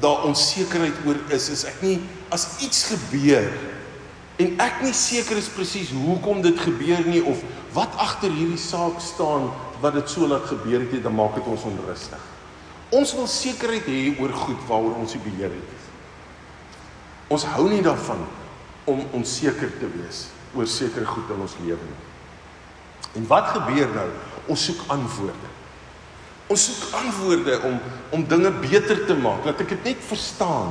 daar 0.01 0.25
onsekerheid 0.29 1.01
oor 1.05 1.17
is. 1.33 1.49
Is 1.49 1.65
ek 1.69 1.81
nie 1.81 1.97
as 2.33 2.47
iets 2.65 2.85
gebeur 2.91 3.49
en 4.41 4.57
ek 4.59 4.81
nie 4.83 4.93
seker 4.93 5.39
is 5.39 5.51
presies 5.53 5.93
hoekom 5.95 6.41
dit 6.43 6.57
gebeur 6.59 7.05
nie 7.07 7.21
of 7.23 7.39
wat 7.75 7.93
agter 8.01 8.33
hierdie 8.33 8.59
saak 8.59 8.99
staan 9.03 9.49
wat 9.83 9.95
dit 9.95 10.09
so 10.11 10.27
laat 10.27 10.47
gebeur 10.49 10.83
het, 10.83 11.03
dan 11.03 11.15
maak 11.15 11.35
dit 11.37 11.47
ons 11.51 11.67
onrustig. 11.67 12.21
Ons 12.93 13.13
wil 13.17 13.27
sekerheid 13.27 13.87
hê 13.89 14.13
oor 14.21 14.33
goed 14.33 14.61
waaroor 14.67 14.99
ons 15.01 15.15
die 15.15 15.23
beheer 15.23 15.53
het. 15.53 15.85
Ons 17.33 17.45
hou 17.55 17.65
nie 17.69 17.81
daarvan 17.81 18.21
om 18.85 19.01
onseker 19.17 19.71
te 19.79 19.89
wees 19.95 20.27
oor 20.55 20.67
sekere 20.69 21.07
goed 21.09 21.29
in 21.33 21.41
ons 21.41 21.57
lewe 21.63 21.81
nie. 21.81 22.01
En 23.17 23.25
wat 23.27 23.49
gebeur 23.55 23.89
nou? 23.95 24.07
Ons 24.51 24.67
soek 24.69 24.83
antwoorde. 24.93 25.51
Ons 26.51 26.67
soek 26.69 26.97
antwoorde 27.01 27.57
om 27.65 27.79
om 28.13 28.23
dinge 28.29 28.51
beter 28.61 29.01
te 29.07 29.15
maak, 29.17 29.41
dat 29.43 29.63
ek 29.65 29.73
dit 29.73 29.89
net 29.89 30.03
verstaan. 30.07 30.69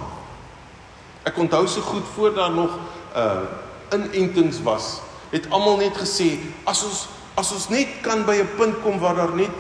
Ek 1.27 1.37
onthou 1.41 1.65
so 1.69 1.83
goed 1.85 2.07
voor 2.15 2.35
daar 2.37 2.55
nog 2.55 2.79
uh 3.17 3.45
inentings 3.93 4.63
was, 4.65 5.03
het 5.31 5.45
almal 5.53 5.77
net 5.83 5.99
gesê 5.99 6.39
as 6.67 6.81
ons 6.87 7.03
as 7.39 7.51
ons 7.53 7.69
net 7.69 8.01
kan 8.03 8.25
by 8.25 8.39
'n 8.41 8.55
punt 8.57 8.81
kom 8.83 8.99
waar 8.99 9.15
daar 9.15 9.35
net 9.35 9.51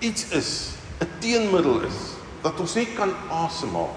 iets 0.00 0.28
is, 0.30 0.75
'n 1.00 1.08
teenmiddel 1.18 1.80
is, 1.80 1.98
dat 2.42 2.60
ons 2.60 2.74
net 2.74 2.94
kan 2.94 3.12
asemhaal. 3.30 3.94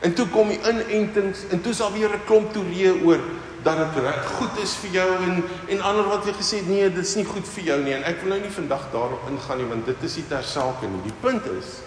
En 0.00 0.14
toe 0.14 0.28
kom 0.28 0.48
die 0.48 0.60
inentings 0.60 1.46
en 1.50 1.60
toe 1.60 1.72
sal 1.74 1.92
weer 1.92 2.12
'n 2.14 2.24
klomp 2.24 2.52
teorieë 2.52 3.02
oor 3.04 3.20
dat 3.62 3.76
dit 3.76 4.02
reg 4.02 4.26
goed 4.38 4.58
is 4.62 4.74
vir 4.82 4.90
jou 4.90 5.08
en 5.26 5.42
en 5.68 5.80
ander 5.80 6.06
wat 6.06 6.26
jy 6.26 6.32
gesê 6.36 6.60
het 6.62 6.68
nee, 6.68 6.90
dit 6.90 7.04
is 7.04 7.16
nie 7.18 7.24
goed 7.26 7.48
vir 7.56 7.64
jou 7.64 7.78
nie 7.82 7.94
en 7.96 8.04
ek 8.06 8.20
wil 8.22 8.34
nou 8.34 8.40
nie 8.40 8.52
vandag 8.54 8.86
daarop 8.92 9.26
ingaan 9.30 9.58
nie 9.58 9.68
want 9.72 9.86
dit 9.86 10.02
is 10.02 10.16
nie 10.16 10.26
ter 10.28 10.44
sake 10.46 10.86
nie. 10.86 11.02
Die 11.08 11.18
punt 11.20 11.48
is 11.56 11.80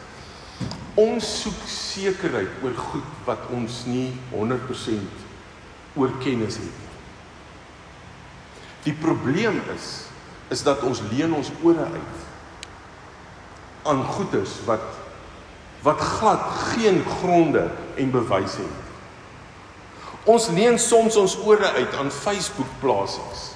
ons 0.99 1.29
soek 1.43 1.61
sekerheid 1.71 2.63
oor 2.63 2.75
goed 2.91 3.25
wat 3.25 3.47
ons 3.55 3.85
nie 3.87 4.11
100% 4.33 5.95
oor 5.95 6.11
kennis 6.19 6.59
het 6.59 6.75
nie. 6.81 6.89
Die 8.89 8.97
probleem 8.99 9.61
is 9.75 9.87
is 10.49 10.63
dat 10.65 10.83
ons 10.83 11.01
leen 11.11 11.33
ons 11.33 11.51
ore 11.63 11.85
uit 11.93 12.28
aan 13.89 14.03
goeders 14.15 14.59
wat 14.69 14.85
wat 15.81 15.99
glad 15.99 16.41
geen 16.73 17.03
gronde 17.07 17.69
en 17.95 18.11
bewyse 18.11 18.59
het. 18.59 18.87
Ons 20.27 20.49
leen 20.51 20.75
soms 20.79 21.15
ons 21.15 21.37
ore 21.47 21.71
uit 21.71 21.93
aan 21.95 22.11
Facebook 22.11 22.67
plasings. 22.81 23.53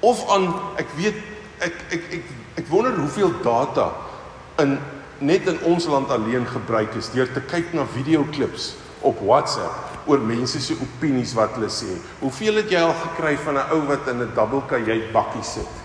Of 0.00 0.22
aan 0.32 0.48
ek 0.80 0.88
weet 0.96 1.18
ek 1.60 1.76
ek 1.92 2.06
ek 2.16 2.30
ek 2.62 2.70
wonder 2.72 2.96
hoeveel 2.96 3.34
data 3.44 3.90
in 4.64 4.78
net 5.20 5.44
in 5.52 5.60
ons 5.68 5.84
land 5.92 6.08
alleen 6.08 6.46
gebruik 6.48 6.96
is 6.96 7.12
deur 7.12 7.28
te 7.28 7.42
kyk 7.44 7.74
na 7.76 7.84
videoklips 7.92 8.72
op 9.04 9.20
WhatsApp 9.20 10.08
oor 10.08 10.24
mense 10.24 10.60
se 10.64 10.72
opinies 10.80 11.36
wat 11.36 11.52
hulle 11.58 11.68
sê. 11.68 11.92
Hoeveel 12.24 12.62
het 12.62 12.72
jy 12.72 12.80
al 12.80 12.96
gekry 13.04 13.36
van 13.44 13.60
'n 13.60 13.76
ou 13.76 13.84
wat 13.92 14.08
in 14.08 14.24
'n 14.24 14.32
double 14.34 14.64
kajuit 14.72 15.12
bakkie 15.12 15.44
sit 15.44 15.79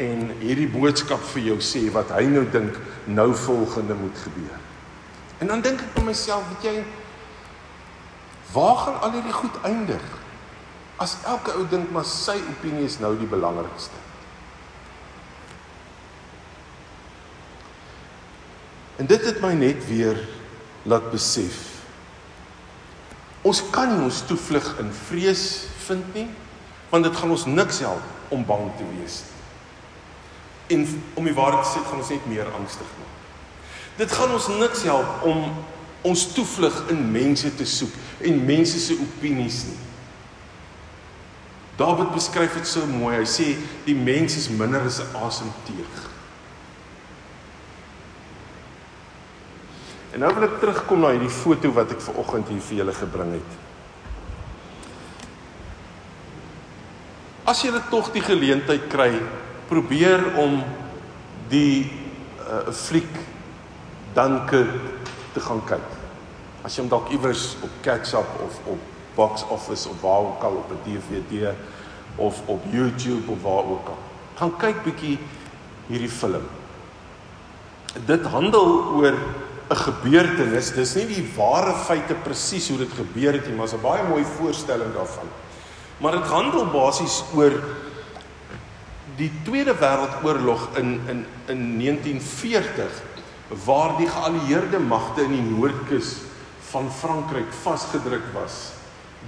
en 0.00 0.30
hierdie 0.40 0.68
boodskap 0.70 1.22
vir 1.34 1.50
jou 1.50 1.58
sê 1.64 1.84
wat 1.92 2.12
hy 2.16 2.24
nou 2.32 2.46
dink 2.52 2.76
nou 3.10 3.30
volgende 3.36 3.96
moet 3.98 4.22
gebeur. 4.24 4.58
En 5.40 5.52
dan 5.52 5.62
dink 5.64 5.80
ek 5.84 5.94
vir 5.96 6.06
myself, 6.08 6.44
weet 6.54 6.66
jy, 6.68 6.82
waar 8.54 8.76
gaan 8.80 9.00
al 9.04 9.16
hierdie 9.18 9.36
goed 9.36 9.56
eindig? 9.68 10.04
As 11.00 11.16
elke 11.28 11.54
ou 11.56 11.64
dink 11.68 11.92
maar 11.92 12.08
sy 12.08 12.36
opinie 12.52 12.86
is 12.88 12.98
nou 13.00 13.14
die 13.16 13.28
belangrikste. 13.28 13.96
En 19.00 19.08
dit 19.08 19.24
het 19.24 19.40
my 19.40 19.54
net 19.56 19.80
weer 19.88 20.18
laat 20.84 21.08
besef. 21.12 21.60
Ons 23.48 23.62
kan 23.72 23.88
nie 23.88 24.04
ons 24.04 24.20
toevlug 24.28 24.66
in 24.82 24.92
vrees 25.08 25.44
vind 25.86 26.04
nie, 26.16 26.28
want 26.92 27.08
dit 27.08 27.16
gaan 27.16 27.32
ons 27.32 27.48
niks 27.48 27.80
help 27.80 28.32
om 28.34 28.44
bang 28.44 28.68
te 28.76 28.88
wees 28.98 29.22
nie. 29.24 29.39
En 30.70 30.86
om 31.18 31.26
die 31.26 31.34
waarheid 31.34 31.64
te 31.66 31.72
sê, 31.72 31.84
gaan 31.84 32.02
ons 32.02 32.12
net 32.14 32.26
meer 32.30 32.50
angstig 32.58 32.90
maak. 32.98 33.16
Dit 33.98 34.12
gaan 34.16 34.32
ons 34.32 34.48
niks 34.60 34.82
help 34.88 35.24
om 35.28 35.50
ons 36.06 36.26
toevlug 36.32 36.76
in 36.94 37.02
mense 37.12 37.50
te 37.58 37.66
soek 37.68 38.24
en 38.24 38.44
mense 38.48 38.78
se 38.80 38.96
opinies 38.96 39.64
nie. 39.68 39.80
Dawid 41.80 42.12
beskryf 42.12 42.54
dit 42.58 42.68
so 42.68 42.86
mooi. 42.88 43.16
Hy 43.16 43.26
sê 43.28 43.50
die 43.86 43.96
mens 43.96 44.36
is 44.36 44.48
minder 44.52 44.84
as 44.84 45.00
'n 45.00 45.16
asemteug. 45.16 46.08
En 50.12 50.20
nou 50.20 50.34
wil 50.34 50.48
ek 50.48 50.58
terugkom 50.60 51.00
na 51.00 51.12
hierdie 51.14 51.30
foto 51.30 51.70
wat 51.72 51.92
ek 51.94 52.00
ver 52.00 52.18
oggend 52.18 52.48
hier 52.48 52.60
vir 52.60 52.76
julle 52.76 52.92
gebring 52.92 53.32
het. 53.32 53.52
As 57.44 57.62
julle 57.62 57.82
tog 57.90 58.10
die 58.12 58.22
geleentheid 58.22 58.88
kry, 58.90 59.12
probeer 59.70 60.24
om 60.40 60.60
die 61.50 61.86
uh, 62.42 62.72
fliek 62.74 63.10
danke 64.16 64.64
te 65.34 65.42
gaan 65.44 65.62
kyk. 65.68 65.98
As 66.66 66.74
jy 66.74 66.82
hom 66.82 66.90
dalk 66.90 67.10
iewers 67.14 67.54
op 67.62 67.70
Catch-up 67.84 68.40
of 68.42 68.58
op 68.74 68.88
Box 69.14 69.44
Office 69.48 69.88
of 69.88 70.00
waar 70.02 70.26
ook 70.26 70.42
al 70.42 70.58
op 70.62 70.72
'n 70.74 70.82
DVD 70.86 71.54
of 72.16 72.42
op 72.46 72.62
YouTube 72.72 73.30
of 73.30 73.42
waar 73.42 73.64
ook 73.64 73.88
al. 73.94 73.98
Gaan 74.34 74.56
kyk 74.56 74.82
bietjie 74.84 75.18
hierdie 75.86 76.10
film. 76.10 76.42
Dit 78.06 78.26
handel 78.26 78.94
oor 78.98 79.14
'n 79.70 79.76
gebeurtenis. 79.76 80.72
Dis 80.74 80.94
nie 80.94 81.06
die 81.06 81.30
ware 81.36 81.74
feite 81.74 82.14
presies 82.14 82.68
hoe 82.68 82.78
dit 82.78 82.92
gebeur 82.92 83.32
het 83.32 83.46
nie, 83.46 83.56
maar 83.56 83.68
'n 83.68 83.82
baie 83.82 84.02
mooi 84.08 84.24
voorstelling 84.24 84.94
daarvan. 84.94 85.28
Maar 85.98 86.12
dit 86.12 86.26
handel 86.26 86.66
basies 86.66 87.22
oor 87.34 87.52
die 89.20 89.30
Tweede 89.44 89.74
Wêreldoorlog 89.76 90.76
in 90.80 91.00
in 91.08 91.24
in 91.46 91.78
1940 91.78 93.02
waar 93.64 93.96
die 93.98 94.08
geallieerde 94.08 94.78
magte 94.78 95.22
in 95.22 95.34
die 95.34 95.42
noordkus 95.44 96.14
van 96.70 96.90
Frankryk 96.92 97.52
vasgedruk 97.62 98.24
was 98.32 98.70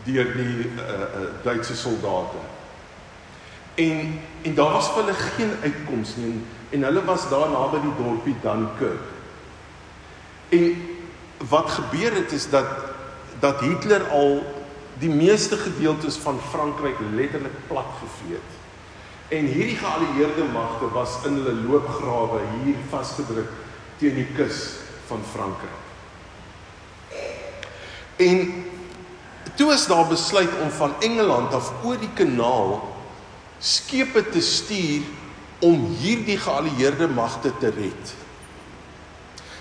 deur 0.06 0.30
die 0.36 0.64
uh, 0.64 0.84
uh, 0.84 1.26
Duitse 1.44 1.76
soldate. 1.76 2.40
En 3.74 4.20
en 4.42 4.54
daar 4.54 4.72
was 4.72 4.88
vir 4.94 5.02
hulle 5.02 5.18
geen 5.36 5.52
uitkoms 5.62 6.16
nie 6.16 6.30
en, 6.30 6.40
en 6.70 6.88
hulle 6.88 7.04
was 7.04 7.28
daar 7.28 7.50
naby 7.52 7.82
die 7.82 7.94
dorpie 7.98 8.36
Dunkirk. 8.42 9.04
En 10.48 10.88
wat 11.52 11.70
gebeur 11.70 12.16
het 12.22 12.32
is 12.32 12.48
dat 12.50 12.72
dat 13.40 13.60
Hitler 13.60 14.08
al 14.14 14.40
die 15.02 15.10
meeste 15.10 15.56
gedeeltes 15.56 16.16
van 16.16 16.38
Frankryk 16.50 16.98
letterlik 17.12 17.56
plat 17.68 17.96
gevee 18.00 18.38
het. 18.38 18.61
En 19.32 19.48
hierdie 19.48 19.78
geallieerde 19.80 20.44
magte 20.52 20.90
was 20.92 21.16
in 21.28 21.38
hulle 21.40 21.54
loopgrawe 21.64 22.42
hier 22.58 22.80
vasgedruk 22.92 23.48
teen 24.00 24.18
die 24.18 24.28
kus 24.36 24.58
van 25.08 25.22
Frankryk. 25.32 25.78
En 28.20 28.42
toe 29.56 29.72
is 29.72 29.86
daar 29.88 30.06
besluit 30.10 30.52
om 30.60 30.70
van 30.70 30.94
Engeland 31.00 31.54
af 31.56 31.72
oor 31.84 31.96
die 32.00 32.12
kanaal 32.14 32.76
skepe 33.62 34.24
te 34.34 34.40
stuur 34.44 35.08
om 35.62 35.86
hierdie 36.02 36.38
geallieerde 36.38 37.08
magte 37.08 37.52
te 37.58 37.70
red. 37.72 38.14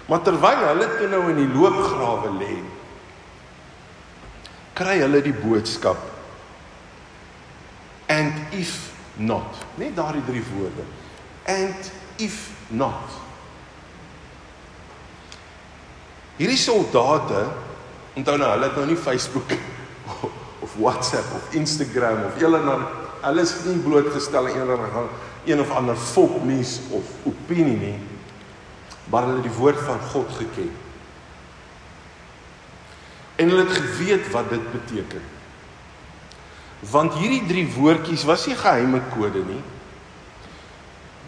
Maar 0.10 0.24
terwyl 0.26 0.64
hulle 0.68 0.88
toe 0.98 1.08
nou 1.08 1.24
in 1.32 1.44
die 1.46 1.52
loopgrawe 1.54 2.32
lê, 2.42 2.56
kry 4.76 4.98
hulle 5.04 5.22
die 5.24 5.36
boodskap 5.36 6.10
and 8.12 8.34
if 8.52 8.91
not. 9.16 9.58
Net 9.76 9.96
daardie 9.96 10.24
drie 10.26 10.44
woorde. 10.54 10.86
And 11.46 11.92
if 12.16 12.50
not. 12.68 13.18
Hierdie 16.38 16.58
soldate, 16.58 17.44
onthou 18.18 18.38
nou, 18.38 18.50
hulle 18.54 18.70
het 18.70 18.78
nou 18.80 18.86
nie 18.90 18.98
Facebook 18.98 19.52
of 20.66 20.78
WhatsApp 20.78 21.36
of 21.38 21.54
Instagram 21.58 22.26
of 22.30 22.40
hulle 22.42 22.64
nou 22.66 22.80
hulle 23.22 23.44
is 23.46 23.54
nie 23.68 23.78
blootgestel 23.84 24.48
aan 24.50 24.72
of 24.74 24.82
ander 24.88 25.12
een 25.46 25.62
of 25.62 25.70
ander 25.78 25.98
fopnuus 25.98 26.80
of 26.98 27.12
opinie 27.30 27.78
nie 27.78 27.98
maar 29.12 29.28
hulle 29.28 29.42
het 29.42 29.44
die 29.50 29.58
woord 29.58 29.80
van 29.80 30.00
God 30.00 30.30
geken. 30.38 30.72
En 33.36 33.50
hulle 33.50 33.66
het 33.66 33.78
geweet 33.78 34.32
wat 34.32 34.50
dit 34.50 34.72
beteken. 34.72 35.22
Want 36.90 37.14
hierdie 37.14 37.46
drie 37.46 37.68
woordjies 37.76 38.24
was 38.26 38.48
nie 38.48 38.56
geheime 38.58 39.02
kode 39.14 39.44
nie. 39.46 39.62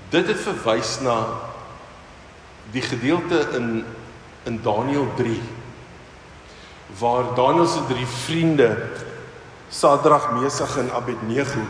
Dit 0.10 0.28
het 0.28 0.39
verwys 0.42 1.00
na 1.06 1.18
die 2.72 2.82
gedeelte 2.82 3.48
in 3.58 3.84
in 4.44 4.58
Daniël 4.63 5.08
3 5.16 5.39
waar 7.00 7.34
Daniël 7.36 7.68
se 7.68 7.80
drie 7.88 8.06
vriende 8.06 8.89
Sadrag, 9.70 10.32
Mesach 10.32 10.78
en 10.78 10.92
Abednego 10.92 11.62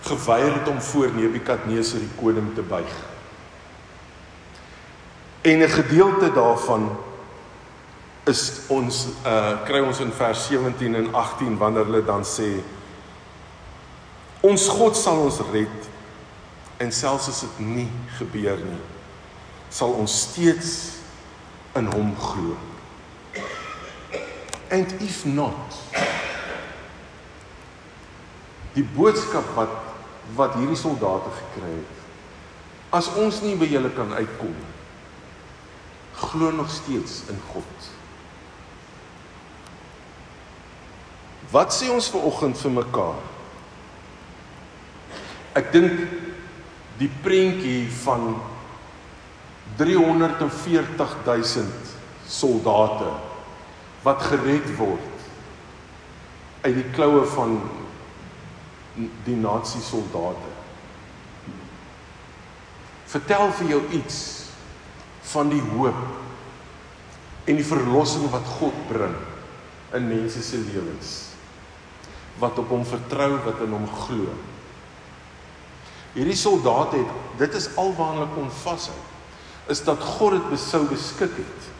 geweier 0.00 0.52
het 0.52 0.68
om 0.68 0.80
voor 0.80 1.12
Nebukadneser 1.14 1.98
die 1.98 2.14
koning 2.16 2.54
te 2.54 2.62
buig. 2.62 2.94
En 5.40 5.58
'n 5.58 5.68
gedeelte 5.68 6.32
daarvan 6.32 6.96
is 8.24 8.60
ons 8.66 9.06
uh 9.26 9.64
kry 9.64 9.80
ons 9.80 10.00
in 10.00 10.12
vers 10.12 10.46
17 10.46 10.94
en 10.94 11.14
18 11.14 11.58
wanneer 11.58 11.84
hulle 11.84 12.04
dan 12.04 12.24
sê 12.24 12.62
ons 14.44 14.68
God 14.68 14.96
sal 14.98 15.22
ons 15.24 15.40
red 15.52 15.88
en 16.84 16.92
selfs 16.92 17.30
as 17.32 17.40
dit 17.46 17.62
nie 17.64 17.88
gebeur 18.18 18.60
nie 18.60 18.82
sal 19.74 19.96
ons 19.98 20.12
steeds 20.28 20.74
in 21.74 21.88
hom 21.90 22.12
glo. 22.14 22.54
And 24.70 24.92
if 25.02 25.24
not 25.26 25.80
die 28.74 28.86
boodskap 28.94 29.50
wat 29.58 29.74
wat 30.38 30.54
hierdie 30.56 30.78
soldate 30.78 31.30
gekry 31.40 31.74
het 31.74 32.94
as 32.96 33.10
ons 33.20 33.42
nie 33.44 33.56
by 33.58 33.66
julle 33.68 33.90
kan 33.96 34.14
uitkom 34.14 34.54
nie 34.54 34.72
glo 36.24 36.50
nog 36.54 36.70
steeds 36.70 37.24
in 37.28 37.38
God. 37.50 37.86
Wat 41.50 41.74
sê 41.74 41.90
ons 41.92 42.08
ver 42.10 42.26
oggend 42.26 42.58
vir 42.58 42.72
mekaar? 42.78 43.33
Ek 45.54 45.70
dink 45.74 46.00
die 46.98 47.10
prentjie 47.22 47.86
van 48.02 48.34
340 49.78 51.16
000 51.26 51.94
soldate 52.30 53.10
wat 54.04 54.22
gered 54.30 54.66
word 54.78 55.10
uit 56.64 56.74
die 56.78 56.86
kloue 56.96 57.24
van 57.34 57.58
die 59.26 59.36
nazi 59.36 59.80
soldate. 59.82 60.52
Vertel 63.10 63.50
vir 63.58 63.74
jou 63.74 63.82
iets 63.98 64.18
van 65.34 65.50
die 65.52 65.62
hoop 65.74 67.44
en 67.44 67.58
die 67.58 67.66
verlossing 67.66 68.30
wat 68.32 68.46
God 68.58 68.76
bring 68.88 69.14
in 69.94 70.08
mense 70.08 70.42
se 70.42 70.58
lewens 70.62 71.12
wat 72.40 72.58
op 72.58 72.72
hom 72.74 72.82
vertrou 72.88 73.36
wat 73.44 73.60
in 73.62 73.74
hom 73.76 73.86
glo. 73.86 74.32
Hierdie 76.14 76.38
soldate 76.38 77.00
het 77.02 77.38
dit 77.38 77.54
is 77.58 77.72
alwaar 77.80 78.14
hulle 78.14 78.30
kon 78.36 78.50
vashou 78.62 78.98
is 79.72 79.80
dat 79.82 80.02
God 80.18 80.36
dit 80.36 80.50
besou 80.52 80.84
beskik 80.86 81.32
het 81.40 81.70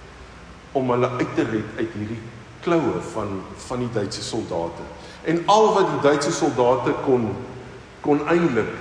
om 0.75 0.91
hulle 0.91 1.11
uit 1.21 1.35
te 1.37 1.45
red 1.47 1.77
uit 1.79 1.93
hierdie 1.95 2.23
kloue 2.65 3.03
van 3.13 3.37
van 3.67 3.85
die 3.85 3.91
Duitse 3.93 4.23
soldate. 4.25 4.83
En 5.29 5.43
al 5.47 5.69
wat 5.77 5.91
die 5.93 6.01
Duitse 6.09 6.33
soldate 6.33 6.97
kon 7.05 7.29
kon 8.05 8.25
eintlik 8.29 8.73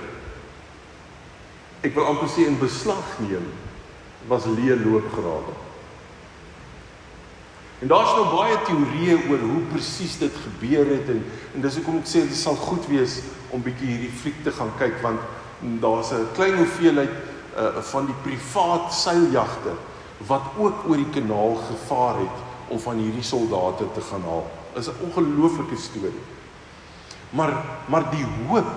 ek 1.84 1.94
wil 1.94 2.08
amper 2.08 2.32
sê 2.32 2.48
in 2.48 2.58
beslag 2.58 3.14
neem 3.20 3.46
was 4.28 4.48
leë 4.48 4.80
loopgrawe. 4.80 5.52
En 7.84 7.90
daar's 7.92 8.14
nou 8.16 8.24
baie 8.32 8.56
teorieë 8.64 9.18
oor 9.28 9.42
hoe 9.44 9.62
presies 9.68 10.16
dit 10.18 10.36
gebeur 10.46 10.88
het 10.88 11.10
en 11.12 11.20
en 11.54 11.64
dis 11.64 11.78
hoekom 11.78 12.00
ek 12.00 12.08
sê 12.08 12.24
dit 12.24 12.38
sal 12.38 12.56
goed 12.56 12.86
wees 12.88 13.20
om 13.52 13.62
bietjie 13.62 13.90
hierdie 13.90 14.14
fliek 14.22 14.38
te 14.46 14.54
gaan 14.56 14.72
kyk 14.80 14.96
want 15.04 15.20
daar's 15.80 16.10
'n 16.12 16.26
klein 16.34 16.56
hoeveelheid 16.56 17.10
uh, 17.56 17.76
van 17.80 18.06
die 18.06 18.20
privaat 18.22 18.92
seiljagte 18.92 19.72
wat 20.26 20.42
ook 20.58 20.88
oor 20.88 20.96
die 20.96 21.10
kanaal 21.10 21.54
gevaar 21.54 22.18
het 22.18 22.36
om 22.68 22.78
van 22.78 22.96
hierdie 22.96 23.22
soldate 23.22 23.84
te 23.94 24.00
gaan 24.00 24.22
haal. 24.22 24.50
Is 24.74 24.88
'n 24.88 25.00
ongelooflike 25.00 25.76
storie. 25.76 26.24
Maar 27.30 27.52
maar 27.86 28.10
die 28.10 28.26
hoop 28.48 28.72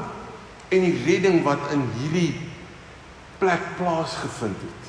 en 0.69 0.82
die 0.82 1.04
redding 1.06 1.43
wat 1.43 1.71
in 1.71 1.89
hierdie 2.00 2.36
plek 3.38 3.62
plaasgevind 3.78 4.58
het 4.58 4.88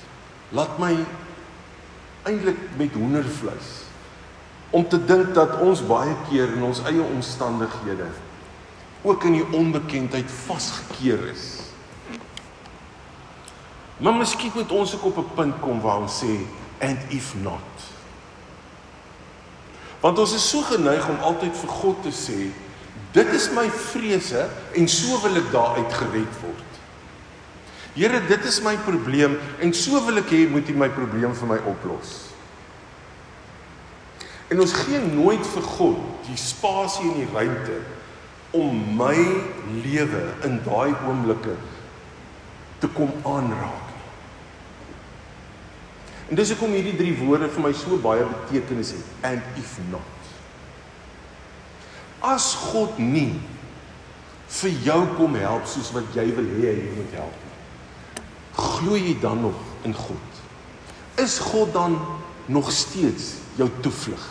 Laat 0.48 0.78
my 0.78 0.94
eintlik 2.24 2.56
met 2.76 2.92
hoendervleis 2.96 3.84
om 4.70 4.88
te 4.88 4.98
dink 5.04 5.34
dat 5.37 5.61
ons 5.64 5.82
baie 5.84 6.14
keer 6.28 6.48
in 6.56 6.62
ons 6.62 6.80
eie 6.88 7.02
omstandighede 7.02 8.08
ook 9.02 9.24
in 9.24 9.38
die 9.38 9.46
onbekendheid 9.54 10.30
vasgekeer 10.46 11.28
is. 11.30 11.67
Maar 13.98 14.14
miskien 14.14 14.52
moet 14.54 14.70
ons 14.70 14.94
ook 14.94 15.04
op 15.04 15.18
'n 15.18 15.34
punt 15.34 15.61
kom 15.61 15.80
waar 15.80 15.98
ons 15.98 16.22
sê 16.24 16.38
and 16.80 16.98
if 17.08 17.34
not. 17.42 17.74
Want 20.00 20.18
ons 20.18 20.34
is 20.34 20.48
so 20.48 20.62
geneig 20.62 21.08
om 21.08 21.18
altyd 21.18 21.56
vir 21.56 21.68
God 21.68 22.02
te 22.02 22.12
sê, 22.14 22.50
dit 23.12 23.32
is 23.34 23.50
my 23.50 23.70
vrese 23.70 24.48
en 24.72 24.88
so 24.88 25.20
wil 25.20 25.37
ek 25.37 25.50
daaruit 25.52 25.92
gered 25.92 26.40
word. 26.42 26.64
Here, 27.94 28.20
dit 28.26 28.44
is 28.44 28.61
my 28.62 28.76
probleem 28.76 29.38
en 29.58 29.74
so 29.74 29.98
wil 30.06 30.20
ek 30.20 30.30
hê 30.30 30.44
moet 30.50 30.68
U 30.68 30.76
my 30.78 30.88
probleem 30.88 31.34
vir 31.34 31.48
my 31.48 31.58
oplos. 31.66 32.28
En 34.48 34.61
ons 34.61 34.72
gee 34.72 35.00
nooit 35.00 35.46
vir 35.46 35.62
God 35.62 35.98
die 36.28 36.38
spasie 36.40 37.08
en 37.11 37.18
die 37.18 37.32
ruimte 37.32 37.80
om 38.56 38.78
my 38.96 39.16
lewe 39.82 40.22
in 40.46 40.61
daai 40.64 40.94
oomblikke 40.94 41.56
te 42.80 42.88
kom 42.94 43.11
aanraak. 43.26 43.88
En 46.29 46.37
dis 46.37 46.51
hoekom 46.53 46.75
hierdie 46.77 46.97
drie 46.97 47.14
woorde 47.17 47.49
vir 47.49 47.64
my 47.64 47.73
so 47.77 47.97
baie 48.05 48.25
betekenis 48.29 48.93
het 48.97 49.29
and 49.31 49.61
if 49.61 49.79
not. 49.88 50.33
As 52.21 52.53
God 52.69 52.99
nie 53.01 53.38
vir 54.59 54.75
jou 54.85 55.01
kom 55.17 55.37
help 55.41 55.69
soos 55.69 55.93
wat 55.97 56.09
jy 56.17 56.27
wil 56.37 56.49
hê 56.59 56.73
hy 56.77 56.88
moet 56.97 57.14
help 57.17 57.45
nie. 57.45 58.25
Glo 58.59 58.99
jy 58.99 59.14
dan 59.23 59.41
nog 59.45 59.61
in 59.88 59.97
God? 59.97 60.43
Is 61.21 61.38
God 61.43 61.73
dan 61.73 61.97
nog 62.49 62.69
steeds 62.73 63.38
jou 63.57 63.69
toevlug? 63.85 64.27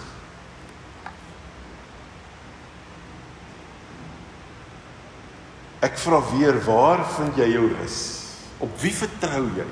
Ek 5.86 5.98
vra 6.02 6.22
weer, 6.32 6.58
waar 6.66 7.04
vind 7.18 7.38
jy 7.38 7.52
jou 7.54 7.68
rus? 7.70 7.98
Op 8.66 8.80
wie 8.82 8.94
vertrou 8.94 9.46
jy? 9.58 9.68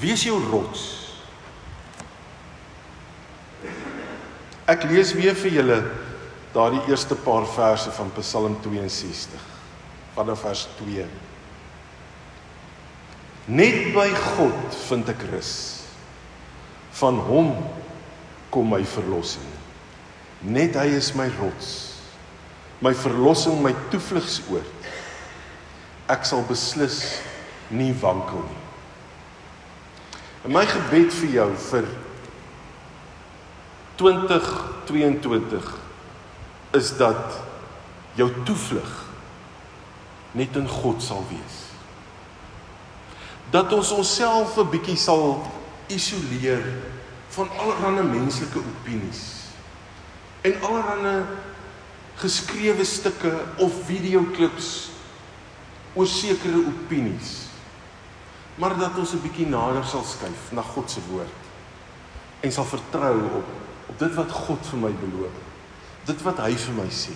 Wie 0.00 0.12
is 0.12 0.24
jou 0.26 0.36
rots? 0.50 0.84
Ek 4.66 4.84
lees 4.90 5.14
weer 5.16 5.36
vir 5.38 5.58
julle 5.60 5.78
daardie 6.52 6.82
eerste 6.90 7.16
paar 7.20 7.46
verse 7.48 7.92
van 7.94 8.10
Psalm 8.18 8.58
62 8.64 9.46
vanaf 10.16 10.42
vers 10.46 10.66
2. 10.80 11.06
Net 13.46 13.82
by 13.94 14.08
God 14.34 14.78
vind 14.88 15.12
ek 15.12 15.26
rus. 15.30 15.52
Van 16.98 17.20
hom 17.28 17.52
kom 18.50 18.72
my 18.72 18.82
verlossing. 18.88 19.52
Net 20.42 20.78
hy 20.80 20.88
is 20.96 21.12
my 21.16 21.28
rots 21.38 21.96
my 22.80 22.92
verlossing, 22.92 23.62
my 23.62 23.72
toevlugsoord. 23.90 24.88
Ek 26.12 26.26
sal 26.28 26.44
beslis 26.46 27.16
nie 27.72 27.92
wankel 28.02 28.44
nie. 28.44 28.65
En 30.46 30.52
my 30.54 30.62
gebed 30.70 31.10
vir 31.10 31.32
jou 31.34 31.46
vir 31.58 31.86
2022 33.98 35.70
is 36.78 36.90
dat 37.00 37.38
jou 38.14 38.28
toevlug 38.46 38.92
net 40.38 40.54
in 40.60 40.68
God 40.70 41.02
sal 41.02 41.24
wees. 41.32 41.56
Dat 43.50 43.74
ons 43.74 43.90
onsself 43.90 44.54
'n 44.58 44.70
bietjie 44.70 44.96
sal 44.96 45.42
isoleer 45.90 46.62
van 47.28 47.50
allerlei 47.58 48.06
menslike 48.06 48.58
opinies 48.58 49.50
en 50.42 50.62
allerlei 50.62 51.24
geskrewe 52.22 52.84
stukke 52.84 53.34
of 53.58 53.72
videoklips 53.86 54.90
oor 55.94 56.06
sekere 56.06 56.62
opinies. 56.66 57.45
Maar 58.56 58.76
dat 58.78 58.96
ons 58.98 59.12
'n 59.12 59.22
bietjie 59.22 59.46
nader 59.46 59.84
sal 59.84 60.04
skuif 60.04 60.52
na 60.52 60.62
God 60.62 60.90
se 60.90 61.00
woord 61.10 61.44
en 62.40 62.52
sal 62.52 62.64
vertrou 62.64 63.16
op 63.36 63.44
op 63.86 63.98
dit 63.98 64.14
wat 64.14 64.30
God 64.30 64.66
vir 64.66 64.78
my 64.78 64.92
beloof. 65.00 65.34
Dit 66.04 66.22
wat 66.22 66.38
hy 66.42 66.54
vir 66.58 66.74
my 66.74 66.88
sê. 66.90 67.14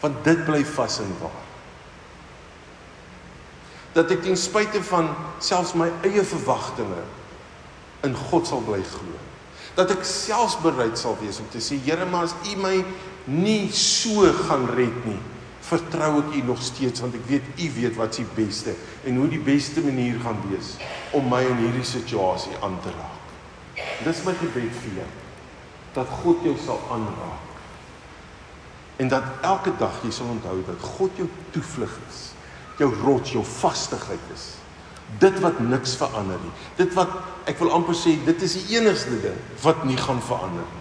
Want 0.00 0.24
dit 0.24 0.44
bly 0.44 0.64
vas 0.64 0.98
en 0.98 1.12
waar. 1.20 1.42
Dat 3.92 4.10
ek 4.10 4.22
ten 4.24 4.36
spyte 4.40 4.82
van 4.88 5.10
selfs 5.38 5.74
my 5.76 5.90
eie 6.08 6.24
verwagtinge 6.24 7.04
in 8.02 8.16
God 8.16 8.48
sal 8.48 8.64
bly 8.64 8.80
glo. 8.82 9.18
Dat 9.76 9.92
ek 9.92 10.04
selfs 10.08 10.56
bereid 10.64 10.98
sal 10.98 11.16
wees 11.20 11.40
om 11.40 11.48
te 11.52 11.60
sê 11.60 11.78
Here, 11.84 12.08
maar 12.08 12.24
as 12.30 12.34
U 12.48 12.56
my 12.56 12.84
nie 13.24 13.70
so 13.76 14.24
gaan 14.48 14.66
red 14.74 15.04
nie, 15.06 15.20
vertrou 15.62 16.10
ek 16.20 16.36
U 16.36 16.42
nog 16.50 16.62
steeds 16.62 17.02
want 17.04 17.16
ek 17.18 17.26
weet 17.28 17.50
U 17.56 17.70
weet 17.76 17.96
wat 17.98 18.18
se 18.18 18.26
beste 18.36 18.74
en 19.06 19.20
hoe 19.20 19.28
die 19.30 19.42
beste 19.42 19.84
manier 19.84 20.18
gaan 20.22 20.40
wees 20.50 20.74
om 21.16 21.28
my 21.30 21.42
in 21.46 21.60
hierdie 21.62 21.86
situasie 21.86 22.56
aan 22.60 22.78
te 22.82 22.92
raak. 22.96 23.20
Dis 24.02 24.24
my 24.26 24.34
gebed 24.40 24.74
vir 24.82 24.98
jou 25.02 25.10
dat 25.92 26.08
God 26.22 26.44
jou 26.46 26.54
sal 26.56 26.80
aanraak. 26.90 27.48
En 29.02 29.08
dat 29.12 29.24
elke 29.44 29.72
dag 29.78 30.00
jy 30.04 30.12
sal 30.14 30.30
onthou 30.32 30.58
dat 30.66 30.88
God 30.96 31.16
jou 31.20 31.28
toevlug 31.52 31.94
is, 32.08 32.20
jou 32.80 32.88
rots, 33.02 33.32
jou 33.34 33.44
vastigheid 33.44 34.32
is. 34.34 34.46
Dit 35.20 35.36
wat 35.44 35.58
niks 35.60 35.96
verander 36.00 36.40
nie. 36.40 36.52
Dit 36.78 36.94
wat 36.96 37.12
ek 37.50 37.58
wil 37.60 37.74
amper 37.76 37.96
sê, 37.98 38.14
dit 38.24 38.44
is 38.46 38.56
die 38.56 38.78
enigste 38.78 39.18
ding 39.20 39.36
wat 39.64 39.84
nie 39.88 39.98
gaan 40.00 40.22
verander 40.24 40.64
nie. 40.64 40.80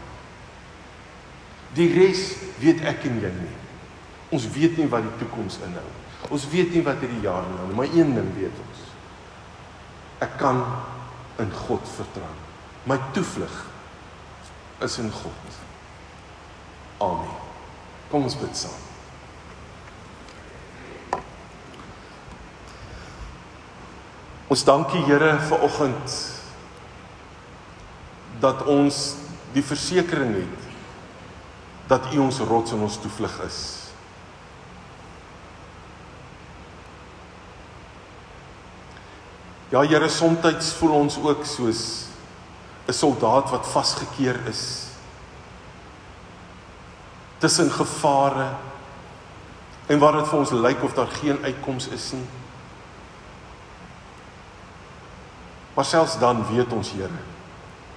Die 1.76 1.90
res 1.96 2.24
weet 2.60 2.84
ek 2.88 3.06
en 3.08 3.20
jy 3.24 3.32
nie. 3.36 3.58
Ons 4.32 4.48
weet 4.56 4.78
nie 4.80 4.88
wat 4.92 5.04
die 5.04 5.18
toekoms 5.20 5.60
inhou. 5.66 5.88
Ons 6.32 6.48
weet 6.52 6.72
nie 6.72 6.84
wat 6.86 7.02
hierdie 7.04 7.24
jaar 7.26 7.44
inhou 7.50 7.68
nie, 7.68 7.76
maar 7.76 7.92
een 7.92 8.14
ding 8.16 8.30
weet 8.38 8.62
ons. 8.66 8.86
Ek 10.24 10.38
kan 10.40 10.62
in 11.42 11.52
God 11.66 11.88
vertrou. 11.98 12.32
My 12.88 12.98
toevlug 13.16 13.58
is 14.82 14.98
in 15.02 15.12
God. 15.12 15.60
Amen. 17.02 17.36
Kom 18.12 18.24
ons 18.30 18.38
bid 18.38 18.56
saam. 18.58 18.80
Ons 24.52 24.66
dankie 24.68 25.00
Here 25.08 25.38
vir 25.48 25.62
oggend 25.64 26.16
dat 28.42 28.66
ons 28.68 29.04
die 29.56 29.64
versekering 29.64 30.34
het 30.36 30.68
dat 31.92 32.12
U 32.16 32.26
ons 32.26 32.40
rots 32.48 32.72
en 32.76 32.84
ons 32.84 33.00
toevlug 33.04 33.38
is. 33.46 33.81
Ja 39.72 39.82
Here, 39.88 40.10
soms 40.10 40.74
voel 40.76 40.92
ons 40.92 41.16
ook 41.24 41.46
soos 41.48 42.06
'n 42.88 42.94
soldaat 42.94 43.50
wat 43.50 43.68
vasgekeer 43.68 44.48
is 44.48 44.88
tussen 47.38 47.72
gevare 47.72 48.50
en 49.88 50.00
waar 50.00 50.12
dit 50.12 50.28
vir 50.28 50.40
ons 50.40 50.52
lyk 50.52 50.84
of 50.84 50.94
daar 50.94 51.08
geen 51.08 51.44
uitkoms 51.44 51.88
is 51.88 52.12
nie. 52.12 52.28
Maar 55.74 55.86
selfs 55.86 56.20
dan 56.20 56.46
weet 56.52 56.74
ons 56.74 56.92
Here 56.92 57.22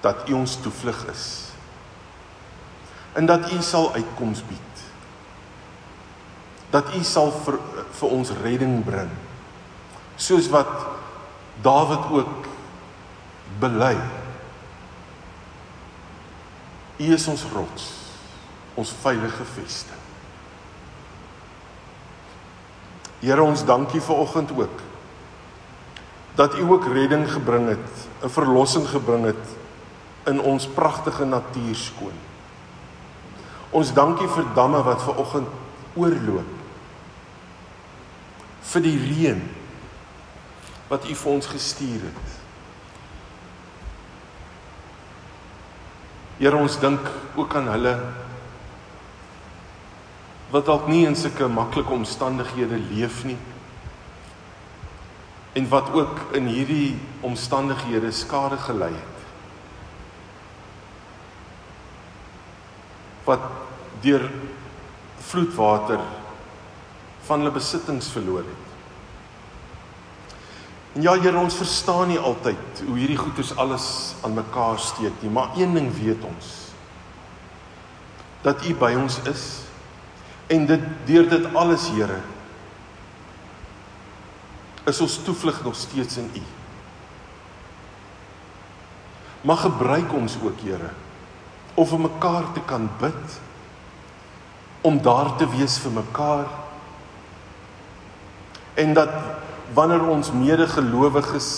dat 0.01 0.29
U 0.29 0.33
ons 0.33 0.55
toevlug 0.55 1.05
is 1.11 1.51
en 3.13 3.25
dat 3.25 3.51
U 3.51 3.61
sal 3.61 3.93
uitkoms 3.93 4.43
bied. 4.47 4.75
Dat 6.69 6.95
U 6.95 7.03
sal 7.03 7.31
vir 7.31 7.59
vir 7.91 8.09
ons 8.09 8.31
redding 8.43 8.83
bring. 8.85 9.11
Soos 10.15 10.49
wat 10.49 10.95
Dawid 11.61 12.09
ook 12.11 12.47
bely. 13.59 13.95
U 16.97 17.13
is 17.13 17.27
ons 17.27 17.43
rots, 17.53 17.91
ons 18.73 18.93
veilige 19.01 19.45
vesting. 19.55 20.03
Here 23.19 23.43
ons 23.43 23.63
dankie 23.65 24.01
vir 24.01 24.15
oggend 24.15 24.51
ook 24.55 24.83
dat 26.35 26.57
U 26.59 26.65
ook 26.67 26.85
redding 26.91 27.23
gebring 27.31 27.69
het, 27.71 27.89
'n 28.23 28.29
verlossing 28.29 28.87
gebring 28.87 29.25
het 29.25 29.45
in 30.25 30.41
ons 30.41 30.67
pragtige 30.67 31.25
natuur 31.25 31.75
skoon. 31.75 32.17
Ons 33.69 33.93
dankie 33.93 34.27
vir 34.27 34.45
damme 34.53 34.83
wat 34.83 35.03
ver 35.03 35.15
oggend 35.15 35.47
oorloop. 35.93 36.51
Vir 38.61 38.81
die 38.81 38.97
reën 38.97 39.41
wat 40.89 41.07
U 41.09 41.15
vir 41.15 41.31
ons 41.31 41.47
gestuur 41.49 42.05
het. 42.05 42.35
Here 46.37 46.55
ons 46.57 46.79
dink 46.79 47.09
ook 47.35 47.55
aan 47.55 47.71
hulle 47.71 47.95
wat 50.51 50.67
dalk 50.67 50.87
nie 50.87 51.05
in 51.07 51.15
sulke 51.17 51.47
maklike 51.51 51.93
omstandighede 51.93 52.77
leef 52.91 53.23
nie. 53.25 53.39
en 55.55 55.67
wat 55.69 55.93
ook 55.93 56.19
in 56.35 56.47
hierdie 56.51 56.97
omstandighede 57.23 58.11
skade 58.11 58.57
gelei 58.57 58.91
het. 58.91 59.21
Wat 63.23 63.45
deur 64.03 64.27
vloedwater 65.29 66.03
van 67.25 67.39
hulle 67.39 67.55
besittings 67.55 68.09
verloor 68.11 68.43
het. 68.43 68.64
En 70.95 71.03
ja, 71.03 71.13
Here, 71.19 71.35
ons 71.35 71.57
verstaan 71.59 72.07
nie 72.07 72.19
altyd 72.19 72.83
hoe 72.87 72.95
hierdie 72.95 73.19
goeders 73.19 73.51
alles 73.59 73.87
aan 74.23 74.37
mekaar 74.37 74.79
steek 74.79 75.17
nie, 75.19 75.31
maar 75.31 75.51
een 75.59 75.75
ding 75.75 75.89
weet 75.91 76.23
ons. 76.23 76.51
Dat 78.45 78.63
U 78.63 78.75
by 78.79 78.93
ons 78.95 79.19
is 79.27 79.43
en 80.47 80.67
dit 80.69 80.87
deur 81.09 81.27
dit 81.29 81.49
alles, 81.51 81.89
Here, 81.91 82.21
is 84.85 85.01
ons 85.01 85.17
toevlug 85.25 85.63
nog 85.65 85.75
steeds 85.75 86.21
in 86.21 86.29
U. 86.37 86.43
Mag 89.51 89.65
gebruik 89.65 90.13
ons 90.15 90.37
ook, 90.39 90.63
Here, 90.63 90.93
om 91.75 91.87
vir 91.91 92.05
mekaar 92.07 92.53
te 92.55 92.63
kan 92.69 92.87
bid, 93.01 93.39
om 94.85 95.01
daar 95.01 95.33
te 95.35 95.49
wees 95.57 95.75
vir 95.81 95.91
mekaar 95.91 96.45
en 98.79 98.93
dat 98.93 99.11
wanneer 99.73 100.07
ons 100.07 100.31
medegelowiges 100.31 101.49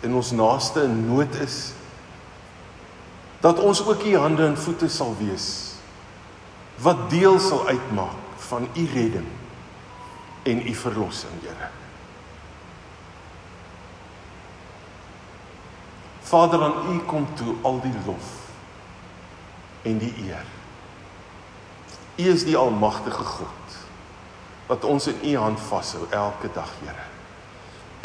en 0.00 0.14
ons 0.14 0.30
naaste 0.30 0.82
in 0.82 1.06
nood 1.08 1.34
is 1.40 1.72
dat 3.40 3.58
ons 3.58 3.86
ook 3.86 4.04
u 4.04 4.16
hande 4.16 4.46
en 4.46 4.58
voete 4.58 4.88
sal 4.88 5.14
wees 5.18 5.48
wat 6.82 7.10
deel 7.10 7.38
sal 7.40 7.66
uitmaak 7.68 8.38
van 8.48 8.68
u 8.74 8.86
redding 8.92 9.26
en 10.42 10.68
u 10.68 10.74
verlossing 10.74 11.32
Here. 11.42 11.68
Vader 16.22 16.62
aan 16.62 16.94
u 16.94 16.98
kom 16.98 17.26
toe 17.34 17.54
al 17.62 17.80
die 17.80 17.94
lof 18.06 18.30
en 19.82 19.98
die 19.98 20.14
eer. 20.26 20.46
U 22.16 22.30
is 22.30 22.44
die 22.44 22.56
almagtige 22.56 23.24
God 23.24 23.76
wat 24.66 24.84
ons 24.84 25.06
in 25.06 25.20
u 25.22 25.36
hand 25.36 25.60
vashou 25.60 26.06
elke 26.10 26.50
dag, 26.52 26.70
Here. 26.82 27.15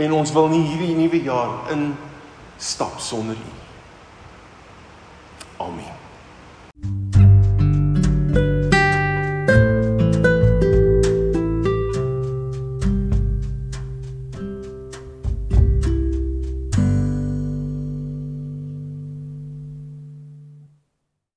En 0.01 0.13
ons 0.17 0.31
wil 0.33 0.47
nie 0.49 0.63
hierdie 0.65 0.95
nuwe 0.97 1.21
jaar 1.21 1.71
in 1.73 1.91
stap 2.57 2.99
sonder 2.99 3.37
u. 3.37 3.51
Amen. 5.61 6.00